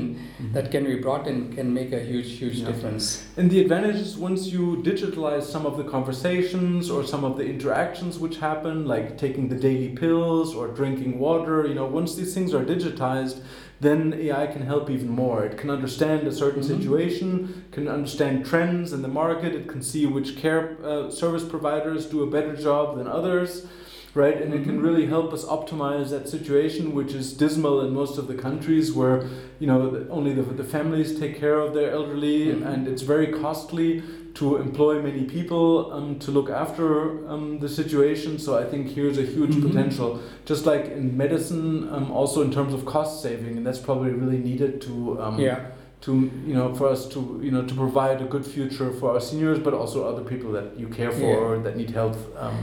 that 0.56 0.70
can 0.74 0.84
be 0.84 0.96
brought 1.04 1.26
in 1.32 1.38
can 1.56 1.72
make 1.78 1.90
a 1.92 2.00
huge 2.10 2.30
huge 2.40 2.58
Yeah. 2.58 2.66
difference. 2.70 3.04
And 3.38 3.50
the 3.54 3.60
advantage 3.64 3.96
is 4.06 4.12
once 4.28 4.42
you 4.54 4.64
digitalize 4.90 5.44
some 5.54 5.64
of 5.70 5.74
the 5.80 5.86
conversations 5.96 6.90
or 6.94 7.00
some 7.12 7.24
of 7.28 7.32
the 7.38 7.44
interactions 7.54 8.18
which 8.24 8.36
happen, 8.48 8.76
like 8.94 9.06
taking 9.24 9.48
the 9.48 9.58
daily 9.68 9.90
pills 10.02 10.54
or 10.54 10.64
drinking 10.80 11.12
water, 11.26 11.56
you 11.70 11.74
know, 11.78 11.86
once 12.00 12.10
these 12.18 12.32
things 12.36 12.50
are 12.54 12.64
digitized, 12.74 13.36
then 13.82 14.14
AI 14.14 14.46
can 14.46 14.62
help 14.62 14.88
even 14.90 15.08
more. 15.08 15.44
It 15.44 15.58
can 15.58 15.68
understand 15.70 16.26
a 16.26 16.32
certain 16.32 16.62
Mhm. 16.62 16.72
situation, 16.74 17.64
can 17.72 17.88
understand 17.88 18.46
trends 18.46 18.92
in 18.92 19.02
the 19.02 19.08
market, 19.22 19.54
it 19.54 19.66
can 19.68 19.82
see 19.82 20.06
which 20.06 20.36
care 20.36 20.76
uh, 20.84 21.10
service 21.10 21.44
providers 21.44 22.06
do 22.06 22.22
a 22.22 22.30
better 22.36 22.54
job 22.56 22.96
than 22.96 23.06
others. 23.08 23.66
Right, 24.14 24.42
and 24.42 24.52
it 24.52 24.64
can 24.64 24.78
Mhm. 24.78 24.84
really 24.84 25.06
help 25.06 25.32
us 25.32 25.42
optimize 25.46 26.10
that 26.10 26.28
situation, 26.28 26.94
which 26.94 27.14
is 27.14 27.32
dismal 27.32 27.80
in 27.80 27.94
most 27.94 28.18
of 28.18 28.26
the 28.28 28.34
countries 28.34 28.92
where 28.92 29.24
you 29.58 29.66
know 29.66 30.04
only 30.10 30.34
the, 30.34 30.42
the 30.42 30.64
families 30.64 31.18
take 31.18 31.34
care 31.40 31.58
of 31.58 31.72
their 31.72 31.90
elderly, 31.92 32.46
Mhm. 32.48 32.66
and 32.70 32.86
it's 32.88 33.00
very 33.02 33.28
costly 33.28 34.02
to 34.34 34.56
employ 34.56 35.00
many 35.00 35.24
people 35.24 35.90
um, 35.92 36.18
to 36.18 36.30
look 36.30 36.50
after 36.50 37.26
um, 37.28 37.58
the 37.60 37.68
situation. 37.68 38.38
So 38.38 38.50
I 38.58 38.64
think 38.64 38.88
here's 38.88 39.16
a 39.18 39.22
huge 39.36 39.54
Mhm. 39.56 39.66
potential, 39.68 40.18
just 40.44 40.66
like 40.66 40.84
in 40.90 41.16
medicine, 41.16 41.88
um, 41.90 42.10
also 42.12 42.42
in 42.42 42.50
terms 42.50 42.74
of 42.74 42.84
cost 42.84 43.22
saving, 43.22 43.56
and 43.56 43.64
that's 43.66 43.78
probably 43.88 44.10
really 44.10 44.38
needed 44.50 44.80
to 44.82 44.92
um, 45.24 45.38
yeah 45.38 45.58
to 46.02 46.12
you 46.48 46.54
know 46.58 46.74
for 46.74 46.86
us 46.88 47.06
to 47.14 47.18
you 47.42 47.50
know 47.50 47.62
to 47.62 47.74
provide 47.74 48.20
a 48.20 48.24
good 48.34 48.44
future 48.44 48.90
for 48.98 49.12
our 49.12 49.20
seniors, 49.20 49.58
but 49.58 49.72
also 49.72 50.04
other 50.04 50.24
people 50.32 50.50
that 50.52 50.66
you 50.78 50.88
care 50.88 51.12
for 51.12 51.30
Yeah. 51.32 51.44
or 51.46 51.58
that 51.64 51.76
need 51.78 51.90
help. 51.90 52.14
Um, 52.38 52.56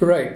Right. 0.00 0.32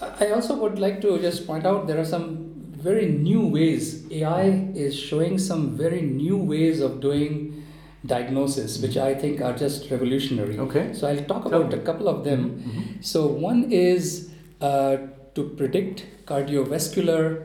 I 0.00 0.30
also 0.32 0.56
would 0.56 0.78
like 0.78 1.00
to 1.02 1.18
just 1.20 1.46
point 1.46 1.66
out 1.66 1.86
there 1.86 1.98
are 1.98 2.04
some 2.04 2.46
very 2.72 3.06
new 3.06 3.46
ways. 3.46 4.10
AI 4.10 4.44
is 4.74 4.98
showing 4.98 5.38
some 5.38 5.76
very 5.76 6.00
new 6.00 6.36
ways 6.36 6.80
of 6.80 7.00
doing 7.00 7.62
diagnosis, 8.06 8.80
which 8.80 8.96
I 8.96 9.14
think 9.14 9.42
are 9.42 9.52
just 9.52 9.90
revolutionary. 9.90 10.58
Okay. 10.58 10.94
So 10.94 11.06
I'll 11.06 11.24
talk 11.24 11.44
about 11.44 11.74
a 11.74 11.78
couple 11.78 12.08
of 12.08 12.24
them. 12.24 12.62
Mhm. 12.64 13.04
So 13.04 13.26
one 13.26 13.70
is 13.70 14.30
uh, 14.62 14.96
to 15.34 15.42
predict 15.58 16.04
cardiovascular 16.26 17.42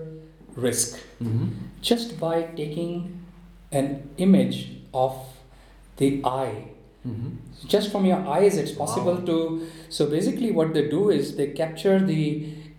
risk 0.56 0.98
Mhm. 1.22 1.50
just 1.82 2.20
by 2.20 2.44
taking 2.56 3.20
an 3.72 4.04
image 4.18 4.58
of 4.94 5.14
the 5.98 6.22
eye. 6.24 6.56
Mhm. 7.06 7.68
Just 7.68 7.92
from 7.92 8.06
your 8.06 8.18
eyes, 8.38 8.58
it's 8.58 8.72
possible 8.72 9.16
Wow. 9.16 9.26
to. 9.32 9.62
So 9.90 10.08
basically, 10.08 10.52
what 10.52 10.74
they 10.74 10.88
do 10.90 11.10
is 11.10 11.36
they 11.36 11.48
capture 11.48 12.00
the 12.00 12.24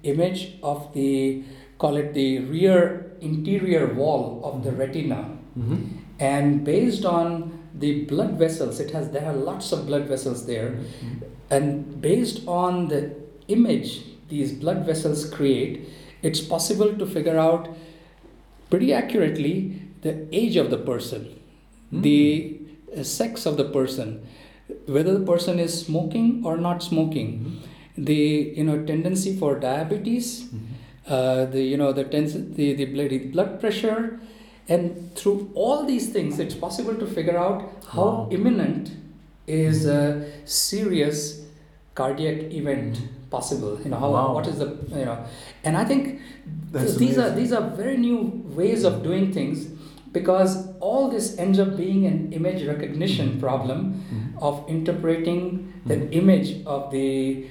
image 0.02 0.42
of 0.62 0.88
the 0.94 1.42
call 1.78 1.96
it 1.96 2.12
the 2.14 2.38
rear 2.40 3.12
interior 3.20 3.92
wall 3.94 4.40
of 4.48 4.62
the 4.64 4.72
retina, 4.72 5.18
Mhm. 5.58 5.78
and 6.18 6.64
based 6.64 7.04
on 7.04 7.52
the 7.78 8.04
blood 8.10 8.38
vessels, 8.38 8.80
it 8.80 8.90
has 8.92 9.10
there 9.10 9.26
are 9.30 9.36
lots 9.36 9.72
of 9.72 9.86
blood 9.86 10.06
vessels 10.12 10.46
there, 10.46 10.70
Mhm. 10.76 11.22
and 11.50 12.00
based 12.00 12.40
on 12.46 12.88
the 12.88 13.00
image 13.48 13.90
these 14.30 14.52
blood 14.52 14.84
vessels 14.86 15.24
create, 15.30 15.80
it's 16.22 16.40
possible 16.40 16.92
to 17.02 17.06
figure 17.06 17.38
out 17.38 17.68
pretty 18.70 18.92
accurately 18.92 19.54
the 20.02 20.14
age 20.32 20.56
of 20.56 20.70
the 20.70 20.78
person, 20.78 21.26
the 21.92 22.20
uh, 22.20 22.55
sex 23.02 23.46
of 23.46 23.56
the 23.56 23.64
person, 23.64 24.26
whether 24.86 25.16
the 25.18 25.24
person 25.24 25.58
is 25.58 25.78
smoking 25.86 26.42
or 26.44 26.56
not 26.56 26.82
smoking, 26.82 27.28
Mhm. 27.44 28.04
the 28.10 28.52
you 28.56 28.64
know 28.64 28.82
tendency 28.84 29.36
for 29.36 29.58
diabetes, 29.58 30.44
Mhm. 30.44 30.60
uh, 31.08 31.44
the 31.46 31.62
you 31.62 31.76
know 31.76 31.92
the 31.92 32.04
tens- 32.04 32.38
the 32.60 32.74
the 32.74 32.84
blood, 32.86 33.32
blood 33.32 33.60
pressure, 33.60 34.20
and 34.68 35.14
through 35.14 35.48
all 35.54 35.84
these 35.84 36.08
things, 36.10 36.38
it's 36.38 36.54
possible 36.54 36.94
to 36.94 37.06
figure 37.06 37.36
out 37.38 37.62
how 37.94 38.04
Wow. 38.06 38.28
imminent 38.30 38.90
is 39.46 39.86
a 39.86 40.24
serious 40.44 41.42
cardiac 41.94 42.52
event 42.52 42.98
possible. 43.30 43.78
You 43.84 43.90
know 43.90 43.98
how 43.98 44.10
Wow. 44.12 44.34
what 44.34 44.46
is 44.46 44.58
the 44.58 44.66
you 44.90 45.04
know, 45.04 45.18
and 45.64 45.76
I 45.76 45.84
think 45.84 46.18
That's 46.72 46.96
these 46.96 47.16
are 47.18 47.30
these 47.34 47.52
are 47.52 47.62
very 47.76 47.96
new 47.96 48.18
ways 48.56 48.84
of 48.84 49.02
doing 49.02 49.32
things 49.32 49.66
because 50.12 50.65
all 50.80 51.08
this 51.10 51.38
ends 51.38 51.58
up 51.58 51.76
being 51.76 52.06
an 52.06 52.32
image 52.32 52.64
recognition 52.66 53.38
problem 53.40 53.80
Mhm. 53.94 54.42
of 54.42 54.64
interpreting 54.68 55.72
the 55.86 55.96
Mhm. 55.96 56.12
image 56.20 56.48
of 56.66 56.90
the 56.90 57.46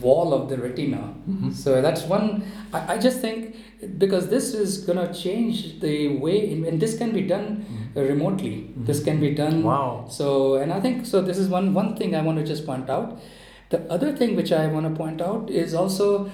wall 0.00 0.32
of 0.32 0.48
the 0.48 0.56
retina. 0.56 1.00
Mhm. 1.28 1.52
So 1.52 1.82
that's 1.82 2.04
one. 2.08 2.42
I, 2.72 2.94
I 2.94 2.98
just 2.98 3.20
think 3.20 3.54
because 3.98 4.28
this 4.28 4.54
is 4.54 4.78
gonna 4.86 5.12
change 5.12 5.78
the 5.80 6.16
way, 6.16 6.50
in, 6.50 6.64
and 6.64 6.80
this 6.80 6.96
can 6.98 7.12
be 7.12 7.20
done 7.22 7.46
Mhm. 7.64 7.96
uh, 7.96 8.08
remotely. 8.12 8.70
This 8.76 9.02
can 9.04 9.20
be 9.20 9.34
done. 9.34 9.62
Wow. 9.62 10.06
So, 10.08 10.54
and 10.54 10.72
I 10.72 10.80
think 10.80 11.04
so. 11.06 11.20
This 11.20 11.38
is 11.38 11.48
one 11.48 11.74
one 11.74 11.94
thing 11.96 12.14
I 12.14 12.22
want 12.22 12.38
to 12.38 12.44
just 12.44 12.64
point 12.66 12.88
out. 12.88 13.18
The 13.70 13.80
other 13.90 14.12
thing 14.12 14.36
which 14.36 14.52
I 14.52 14.66
want 14.68 14.86
to 14.88 14.94
point 15.02 15.20
out 15.20 15.50
is 15.50 15.74
also 15.74 16.28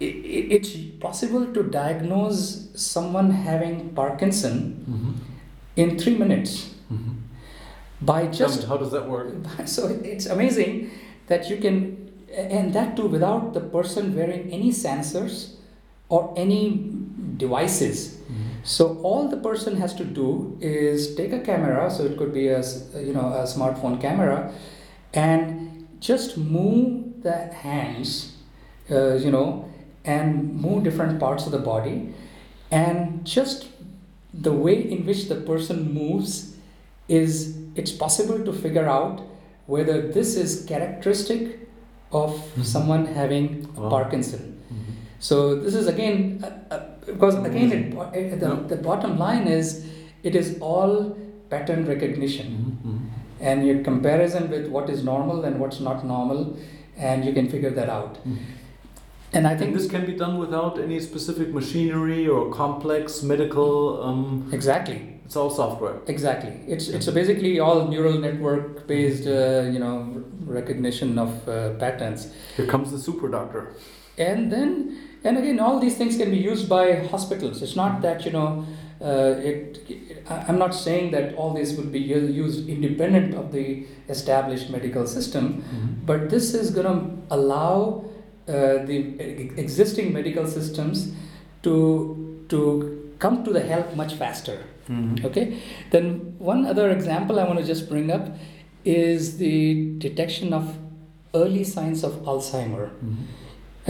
it's 0.00 0.70
possible 1.00 1.46
to 1.54 1.62
diagnose 1.64 2.68
someone 2.74 3.30
having 3.30 3.90
Parkinson 3.94 4.84
Mhm. 4.88 5.14
in 5.76 5.98
three 5.98 6.16
minutes 6.16 6.70
Mhm. 6.90 7.16
by 8.00 8.26
just 8.26 8.64
how 8.68 8.76
does 8.76 8.92
that 8.92 9.08
work? 9.08 9.28
so 9.66 9.88
it's 10.12 10.26
amazing 10.26 10.90
that 11.26 11.50
you 11.50 11.56
can 11.56 11.96
and 12.36 12.72
that 12.74 12.96
too 12.96 13.06
without 13.06 13.54
the 13.54 13.60
person 13.60 14.14
wearing 14.14 14.50
any 14.52 14.70
sensors 14.70 15.54
or 16.08 16.32
any 16.36 16.62
devices 17.36 18.18
Mhm. 18.18 18.34
so 18.62 18.98
all 19.02 19.28
the 19.28 19.36
person 19.48 19.76
has 19.76 19.94
to 19.94 20.04
do 20.04 20.56
is 20.60 21.14
take 21.16 21.32
a 21.32 21.40
camera 21.40 21.90
so 21.90 22.04
it 22.04 22.16
could 22.18 22.32
be 22.32 22.48
a 22.48 22.62
you 23.08 23.12
know 23.12 23.26
a 23.40 23.44
smartphone 23.54 23.98
camera 24.00 24.52
and 25.14 25.86
just 26.00 26.36
move 26.36 27.22
the 27.22 27.36
hands 27.64 28.32
uh, 28.90 29.14
you 29.24 29.30
know 29.30 29.64
and 30.14 30.60
move 30.64 30.82
different 30.88 31.18
parts 31.24 31.46
of 31.46 31.52
the 31.56 31.62
body 31.72 31.96
and 32.70 33.24
just 33.36 33.66
the 34.48 34.52
way 34.66 34.76
in 34.96 35.04
which 35.08 35.22
the 35.32 35.38
person 35.50 35.78
moves 35.98 36.34
is 37.20 37.38
it's 37.82 37.92
possible 38.04 38.38
to 38.48 38.52
figure 38.64 38.86
out 38.96 39.22
whether 39.74 39.96
this 40.16 40.30
is 40.44 40.54
characteristic 40.72 41.42
of 42.20 42.30
Mhm. 42.38 42.64
someone 42.74 43.04
having 43.20 43.46
Wow. 43.76 43.88
parkinson 43.94 44.42
Mhm. 44.48 44.92
so 45.28 45.36
this 45.64 45.74
is 45.80 45.86
again 45.94 46.18
uh, 46.48 46.50
uh, 46.74 46.80
because 47.10 47.36
again 47.50 47.72
it, 47.78 47.84
uh, 47.98 48.10
the, 48.42 48.50
Yeah. 48.50 48.58
the 48.72 48.78
bottom 48.88 49.14
line 49.24 49.46
is 49.58 49.72
it 50.30 50.34
is 50.42 50.48
all 50.72 50.94
pattern 51.54 51.82
recognition 51.94 52.48
Mhm. 52.54 52.92
Mhm. 52.92 52.98
and 53.50 53.66
your 53.70 53.78
comparison 53.90 54.48
with 54.54 54.64
what 54.76 54.86
is 54.94 55.02
normal 55.12 55.44
and 55.50 55.60
what's 55.64 55.80
not 55.88 56.04
normal 56.14 56.40
and 57.10 57.24
you 57.26 57.32
can 57.38 57.48
figure 57.56 57.74
that 57.80 57.90
out 57.98 58.14
Mhm. 58.22 58.38
And 59.32 59.46
i 59.46 59.50
And 59.52 59.60
think 59.60 59.74
this 59.76 59.88
can 59.94 60.04
be 60.06 60.14
done 60.24 60.38
without 60.38 60.78
any 60.78 60.98
specific 61.00 61.48
machinery 61.52 62.26
or 62.28 62.50
complex 62.52 63.22
medical. 63.22 64.02
Um, 64.02 64.48
exactly 64.52 64.98
it's 65.24 65.36
all 65.36 65.50
software. 65.50 65.96
exactly 66.06 66.52
it's 66.66 66.88
it's 66.88 67.06
basically 67.20 67.60
all 67.60 67.78
neural 67.88 68.18
network 68.26 68.86
based 68.86 69.26
uh, 69.26 69.68
you 69.74 69.78
know 69.84 69.94
recognition 70.58 71.18
of 71.18 71.30
uh, 71.48 71.70
patterns 71.82 72.20
Here 72.56 72.66
comes 72.66 72.90
the 72.90 72.98
super 72.98 73.28
doctor. 73.28 73.62
and 74.16 74.50
then 74.54 74.70
and 75.24 75.36
again 75.40 75.58
all 75.60 75.78
these 75.84 75.96
things 76.00 76.16
can 76.16 76.30
be 76.30 76.38
used 76.52 76.66
by 76.68 76.84
hospitals 77.12 77.60
it's 77.62 77.76
not 77.76 78.00
that 78.06 78.24
you 78.26 78.32
know 78.38 78.48
uh, 79.08 79.50
it 79.50 79.62
i'm 80.48 80.58
not 80.64 80.74
saying 80.74 81.10
that 81.16 81.34
all 81.34 81.52
this 81.60 81.70
will 81.76 81.90
be 81.98 82.00
used 82.44 82.68
independent 82.76 83.34
of 83.40 83.52
the 83.56 83.66
established 84.16 84.70
medical 84.76 85.04
system 85.16 85.44
Mhm. 85.62 85.88
but 86.10 86.20
this 86.34 86.46
is 86.60 86.70
going 86.78 86.88
to 86.94 86.96
allow 87.36 87.76
uh, 88.48 88.84
the 88.90 88.98
existing 89.64 90.12
medical 90.12 90.46
systems 90.46 91.12
to 91.62 91.74
to 92.48 92.60
come 93.18 93.44
to 93.44 93.52
the 93.52 93.60
help 93.72 93.94
much 94.02 94.14
faster 94.14 94.58
Mhm. 94.88 95.24
okay 95.28 95.42
then 95.94 96.04
one 96.50 96.60
other 96.72 96.86
example 96.90 97.38
i 97.40 97.44
want 97.48 97.58
to 97.62 97.66
just 97.70 97.88
bring 97.90 98.10
up 98.16 98.28
is 98.84 99.36
the 99.42 99.56
detection 100.04 100.52
of 100.58 100.70
early 101.40 101.64
signs 101.72 102.04
of 102.08 102.14
alzheimer 102.32 102.86
Mhm. 102.86 103.16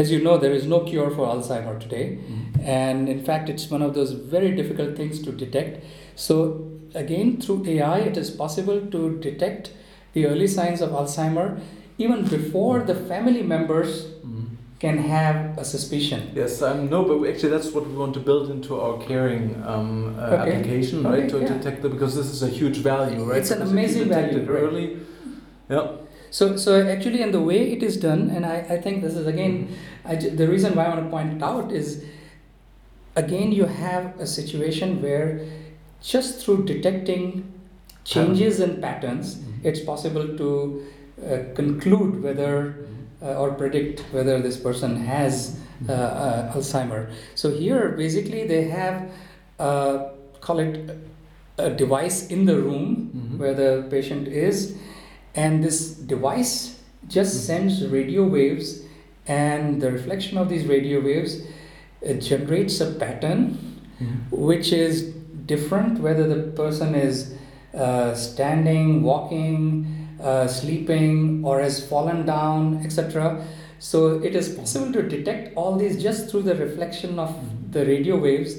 as 0.02 0.10
you 0.14 0.18
know 0.26 0.34
there 0.44 0.54
is 0.60 0.66
no 0.72 0.80
cure 0.90 1.10
for 1.18 1.26
alzheimer 1.34 1.74
today 1.84 2.04
Mhm. 2.18 2.64
and 2.80 3.08
in 3.14 3.20
fact 3.28 3.48
it's 3.54 3.70
one 3.76 3.84
of 3.88 3.92
those 3.98 4.12
very 4.36 4.50
difficult 4.60 4.96
things 5.02 5.22
to 5.26 5.30
detect 5.44 5.84
so 6.26 6.36
again 7.04 7.30
through 7.42 7.60
ai 7.74 7.98
it 8.10 8.16
is 8.24 8.30
possible 8.44 8.80
to 8.96 9.02
detect 9.28 9.70
the 10.14 10.26
early 10.32 10.48
signs 10.58 10.80
of 10.86 10.90
alzheimer 11.02 11.46
even 12.06 12.20
before 12.36 12.76
the 12.90 12.94
family 13.12 13.42
members 13.54 13.92
Mhm. 14.06 14.37
Can 14.78 14.96
have 14.98 15.58
a 15.58 15.64
suspicion 15.64 16.20
Yes, 16.34 16.62
um, 16.62 16.88
no, 16.88 17.04
but 17.04 17.18
we- 17.20 17.28
actually 17.30 17.50
that's 17.50 17.70
what 17.72 17.84
we 17.88 17.94
want 17.96 18.14
to 18.14 18.20
build 18.20 18.50
into 18.50 18.80
our 18.80 18.96
caring 18.98 19.60
um, 19.66 20.14
uh, 20.18 20.22
Okay. 20.22 20.52
application, 20.52 21.04
Okay, 21.06 21.20
right? 21.22 21.28
To 21.30 21.38
yeah. 21.40 21.48
detect 21.54 21.82
the 21.82 21.88
because 21.88 22.14
this 22.14 22.26
is 22.30 22.42
a 22.42 22.48
huge 22.48 22.78
value, 22.78 23.24
right? 23.24 23.38
It's 23.40 23.50
an 23.50 23.58
Because 23.58 23.72
amazing 23.72 24.08
value, 24.08 24.38
right. 24.40 24.62
early. 24.62 24.86
Yeah. 25.68 25.86
So, 26.30 26.56
so 26.56 26.70
actually, 26.86 27.22
and 27.22 27.32
the 27.34 27.40
way 27.40 27.72
it 27.72 27.82
is 27.82 27.96
done, 27.96 28.30
and 28.30 28.44
I, 28.46 28.56
I 28.74 28.80
think 28.80 29.02
this 29.02 29.14
is 29.14 29.26
again, 29.26 29.54
I, 30.04 30.14
the 30.14 30.46
reason 30.46 30.74
why 30.76 30.84
I 30.84 30.88
want 30.90 31.04
to 31.06 31.10
point 31.10 31.32
it 31.36 31.42
out 31.42 31.72
is, 31.72 32.04
again, 33.16 33.50
you 33.52 33.64
have 33.64 34.18
a 34.20 34.26
situation 34.26 35.02
where 35.02 35.40
just 36.02 36.44
through 36.44 36.64
detecting 36.66 37.50
changes 38.04 38.60
in 38.60 38.80
patterns, 38.80 39.36
Mhm. 39.36 39.64
it's 39.64 39.80
possible 39.80 40.26
to 40.42 40.48
uh, 41.18 41.38
conclude 41.54 42.22
whether 42.22 42.52
uh, 42.58 42.97
or 43.20 43.52
predict 43.52 44.00
whether 44.12 44.40
this 44.40 44.56
person 44.56 44.96
has 44.96 45.58
uh, 45.88 45.92
uh, 45.92 46.52
Alzheimer. 46.54 47.10
So 47.34 47.50
here, 47.50 47.90
basically, 47.90 48.46
they 48.46 48.64
have 48.64 49.10
uh, 49.58 50.10
call 50.40 50.58
it 50.60 50.96
a 51.58 51.70
device 51.70 52.28
in 52.28 52.44
the 52.46 52.56
room 52.56 53.10
Mhm. 53.14 53.38
where 53.38 53.54
the 53.54 53.84
patient 53.90 54.28
is, 54.28 54.76
and 55.34 55.64
this 55.64 55.90
device 55.94 56.78
just 57.08 57.34
Mhm. 57.36 57.40
sends 57.46 57.86
radio 57.88 58.24
waves, 58.24 58.82
and 59.26 59.82
the 59.82 59.90
reflection 59.90 60.38
of 60.38 60.48
these 60.48 60.64
radio 60.66 61.00
waves 61.00 61.40
uh, 62.08 62.12
generates 62.14 62.80
a 62.80 62.86
pattern 62.92 63.58
Mhm. 64.00 64.30
which 64.30 64.72
is 64.72 65.02
different 65.46 66.00
whether 66.00 66.28
the 66.28 66.42
person 66.62 66.94
is 66.94 67.34
uh, 67.74 68.14
standing, 68.14 69.02
walking, 69.02 69.86
uh, 70.22 70.46
sleeping, 70.46 71.44
or 71.44 71.60
has 71.60 71.86
fallen 71.86 72.26
down, 72.26 72.82
etc. 72.84 73.44
So 73.78 74.20
it 74.22 74.34
is 74.34 74.48
possible 74.48 74.92
to 74.92 75.02
detect 75.02 75.56
all 75.56 75.76
these 75.76 76.02
just 76.02 76.30
through 76.30 76.42
the 76.42 76.54
reflection 76.56 77.18
of 77.18 77.34
the 77.72 77.84
radio 77.86 78.18
waves, 78.18 78.56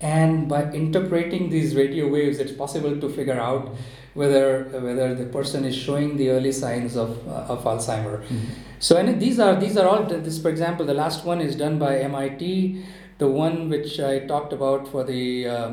and 0.00 0.48
by 0.48 0.70
interpreting 0.72 1.50
these 1.50 1.74
radio 1.76 2.08
waves, 2.08 2.38
it's 2.38 2.52
possible 2.52 3.00
to 3.00 3.08
figure 3.08 3.38
out 3.40 3.74
whether 4.14 4.64
whether 4.86 5.14
the 5.14 5.26
person 5.26 5.64
is 5.64 5.76
showing 5.76 6.16
the 6.16 6.30
early 6.30 6.52
signs 6.52 6.96
of 6.96 7.16
uh, 7.28 7.52
of 7.54 7.64
Alzheimer. 7.64 8.22
Mhm. 8.24 8.40
So 8.78 8.96
and 8.96 9.20
these 9.20 9.38
are 9.38 9.58
these 9.60 9.76
are 9.76 9.86
all 9.88 10.04
this 10.04 10.38
for 10.40 10.48
example 10.50 10.84
the 10.86 10.94
last 10.94 11.24
one 11.24 11.40
is 11.40 11.54
done 11.56 11.78
by 11.78 11.98
MIT, 12.00 12.82
the 13.18 13.28
one 13.28 13.68
which 13.68 14.00
I 14.00 14.20
talked 14.20 14.52
about 14.52 14.88
for 14.88 15.04
the 15.04 15.46
uh, 15.48 15.70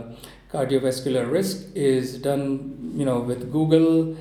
cardiovascular 0.52 1.30
risk 1.30 1.65
is 1.76 2.17
done, 2.19 2.93
you 2.96 3.06
know, 3.06 3.19
with 3.19 3.52
Google, 3.52 4.15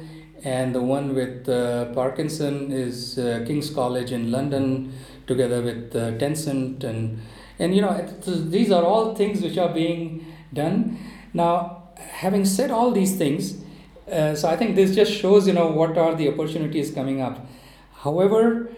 and 0.44 0.74
the 0.74 0.80
one 0.80 1.14
with 1.14 1.48
uh, 1.48 1.86
Parkinson 1.92 2.72
is 2.72 3.18
uh, 3.18 3.44
King's 3.46 3.70
College 3.70 4.12
in 4.12 4.30
London, 4.30 4.92
together 5.26 5.62
with 5.62 5.94
uh, 5.94 6.12
Tencent, 6.12 6.84
and 6.84 7.20
and 7.58 7.74
you 7.74 7.82
know, 7.82 8.06
these 8.26 8.70
are 8.72 8.82
all 8.82 9.14
things 9.14 9.40
which 9.42 9.58
are 9.58 9.72
being 9.72 10.26
done. 10.52 10.98
Now, 11.32 11.84
having 11.96 12.44
said 12.44 12.70
all 12.70 12.90
these 12.90 13.16
things, 13.16 13.62
uh, 14.10 14.34
so 14.34 14.48
I 14.48 14.56
think 14.56 14.74
this 14.74 14.94
just 14.94 15.12
shows, 15.12 15.46
you 15.46 15.52
know, 15.52 15.68
what 15.68 15.96
are 15.96 16.14
the 16.14 16.28
opportunities 16.28 16.90
coming 16.90 17.20
up. 17.20 17.46
However, 17.94 18.70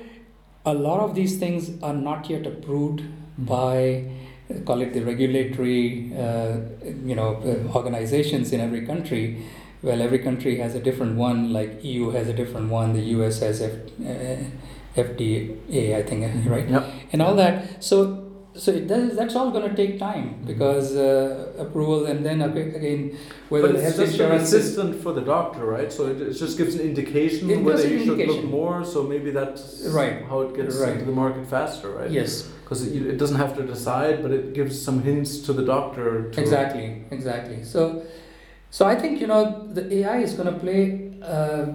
a 0.66 0.74
lot 0.74 1.00
of 1.00 1.14
these 1.14 1.38
things 1.38 1.82
are 1.82 1.94
not 1.94 2.28
yet 2.28 2.46
approved 2.46 3.00
mm-hmm. 3.00 3.44
by 3.44 4.10
call 4.66 4.82
it 4.82 4.92
the 4.92 5.00
regulatory 5.00 6.12
uh, 6.14 6.58
you 7.04 7.14
know 7.14 7.36
uh, 7.36 7.76
organizations 7.76 8.52
in 8.52 8.60
every 8.60 8.84
country 8.86 9.42
well 9.84 10.02
every 10.02 10.18
country 10.18 10.56
has 10.56 10.74
a 10.74 10.80
different 10.80 11.16
one 11.16 11.52
like 11.52 11.84
eu 11.84 12.10
has 12.10 12.28
a 12.28 12.32
different 12.32 12.70
one 12.70 12.92
the 12.94 13.02
us 13.02 13.40
has 13.40 13.60
F, 13.60 13.72
uh, 13.72 14.44
fda 14.96 15.96
i 16.00 16.02
think 16.02 16.24
mm-hmm. 16.24 16.50
right? 16.50 16.68
Yep. 16.68 16.84
and 17.12 17.22
all 17.22 17.34
that. 17.36 17.82
So 17.82 18.24
so 18.56 18.70
it 18.70 18.86
does, 18.86 19.16
that's 19.16 19.34
all 19.34 19.50
going 19.50 19.68
to 19.68 19.74
take 19.74 19.98
time 19.98 20.40
because 20.46 20.94
uh, 20.94 21.54
approval 21.58 22.06
and 22.06 22.24
then 22.24 22.40
again 22.40 23.18
whether 23.48 23.72
but 23.72 23.76
it's 23.76 23.96
just 23.96 24.20
an 24.20 24.30
assistant 24.32 25.02
for 25.02 25.12
the 25.12 25.22
doctor 25.22 25.64
right? 25.64 25.92
So 25.92 26.06
it, 26.06 26.20
it 26.20 26.34
just 26.34 26.56
gives 26.56 26.76
an 26.76 26.82
indication 26.82 27.64
whether 27.64 27.86
you 27.86 28.04
should 28.04 28.28
look 28.28 28.44
more 28.44 28.84
so 28.84 29.02
maybe 29.02 29.32
that's 29.32 29.82
right. 29.88 30.24
how 30.26 30.42
it 30.42 30.54
gets 30.54 30.76
right. 30.76 30.92
into 30.92 31.04
the 31.04 31.12
market 31.12 31.48
faster 31.48 31.90
right? 31.90 32.10
Yes. 32.10 32.42
Because 32.62 32.86
it, 32.86 33.04
it 33.04 33.18
doesn't 33.18 33.38
have 33.38 33.56
to 33.56 33.64
decide 33.64 34.22
but 34.22 34.30
it 34.30 34.54
gives 34.54 34.80
some 34.80 35.02
hints 35.02 35.38
to 35.38 35.52
the 35.52 35.64
doctor 35.64 36.30
to 36.30 36.40
exactly. 36.40 37.02
Exactly. 37.10 37.64
So 37.64 38.06
so 38.76 38.86
i 38.92 38.94
think 39.02 39.20
you 39.22 39.28
know 39.32 39.42
the 39.78 39.84
ai 39.98 40.16
is 40.26 40.32
going 40.38 40.50
to 40.52 40.58
play 40.64 40.80
uh, 41.34 41.66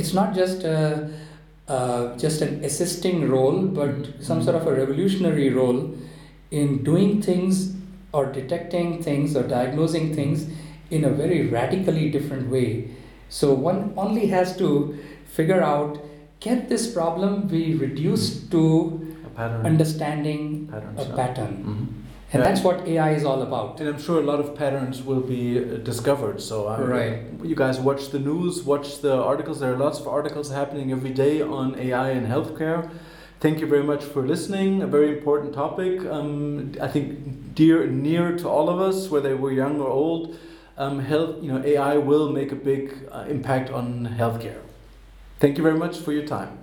it's 0.00 0.12
not 0.18 0.34
just 0.40 0.62
a, 0.64 1.10
uh, 1.74 2.16
just 2.24 2.40
an 2.46 2.52
assisting 2.68 3.28
role 3.28 3.58
but 3.80 3.94
some 4.28 4.42
sort 4.42 4.56
of 4.60 4.66
a 4.66 4.74
revolutionary 4.82 5.50
role 5.50 5.80
in 6.50 6.82
doing 6.82 7.20
things 7.20 7.74
or 8.12 8.26
detecting 8.26 9.02
things 9.02 9.36
or 9.36 9.42
diagnosing 9.42 10.14
things 10.14 10.46
in 10.90 11.04
a 11.04 11.10
very 11.10 11.46
radically 11.48 12.10
different 12.10 12.50
way. 12.50 12.90
So 13.28 13.52
one 13.52 13.92
only 13.96 14.26
has 14.26 14.56
to 14.56 14.98
figure 15.26 15.62
out 15.62 15.98
can 16.40 16.68
this 16.68 16.92
problem 16.92 17.48
be 17.48 17.74
reduced 17.74 18.50
to 18.52 19.16
pattern. 19.36 19.66
understanding 19.66 20.68
Patterns, 20.68 21.00
a 21.00 21.16
pattern? 21.16 21.54
Mm-hmm. 21.56 21.87
And 22.32 22.42
that's 22.42 22.60
what 22.60 22.86
AI 22.86 23.12
is 23.12 23.24
all 23.24 23.40
about. 23.40 23.80
And 23.80 23.88
I'm 23.88 24.00
sure 24.00 24.20
a 24.20 24.24
lot 24.24 24.38
of 24.38 24.54
patterns 24.54 25.02
will 25.02 25.20
be 25.20 25.58
uh, 25.58 25.78
discovered. 25.78 26.42
So 26.42 26.68
um, 26.68 26.84
right. 26.84 27.22
you 27.42 27.54
guys 27.54 27.78
watch 27.78 28.10
the 28.10 28.18
news, 28.18 28.62
watch 28.62 29.00
the 29.00 29.14
articles. 29.16 29.60
There 29.60 29.72
are 29.72 29.78
lots 29.78 29.98
of 29.98 30.06
articles 30.06 30.50
happening 30.50 30.92
every 30.92 31.10
day 31.10 31.40
on 31.40 31.78
AI 31.78 32.10
and 32.10 32.26
healthcare. 32.26 32.90
Thank 33.40 33.60
you 33.60 33.66
very 33.66 33.82
much 33.82 34.04
for 34.04 34.26
listening. 34.26 34.82
A 34.82 34.86
very 34.86 35.16
important 35.16 35.54
topic. 35.54 36.04
Um, 36.04 36.74
I 36.82 36.88
think 36.88 37.54
dear 37.54 37.86
near 37.86 38.36
to 38.36 38.48
all 38.48 38.68
of 38.68 38.78
us, 38.78 39.08
whether 39.08 39.34
we're 39.36 39.52
young 39.52 39.80
or 39.80 39.88
old. 39.88 40.36
Um, 40.76 41.00
health, 41.00 41.42
you 41.42 41.52
know, 41.52 41.60
AI 41.64 41.96
will 41.96 42.30
make 42.30 42.52
a 42.52 42.54
big 42.54 42.94
uh, 43.10 43.24
impact 43.28 43.68
on 43.68 44.14
healthcare. 44.16 44.60
Thank 45.40 45.56
you 45.56 45.64
very 45.64 45.76
much 45.76 45.98
for 45.98 46.12
your 46.12 46.24
time. 46.24 46.56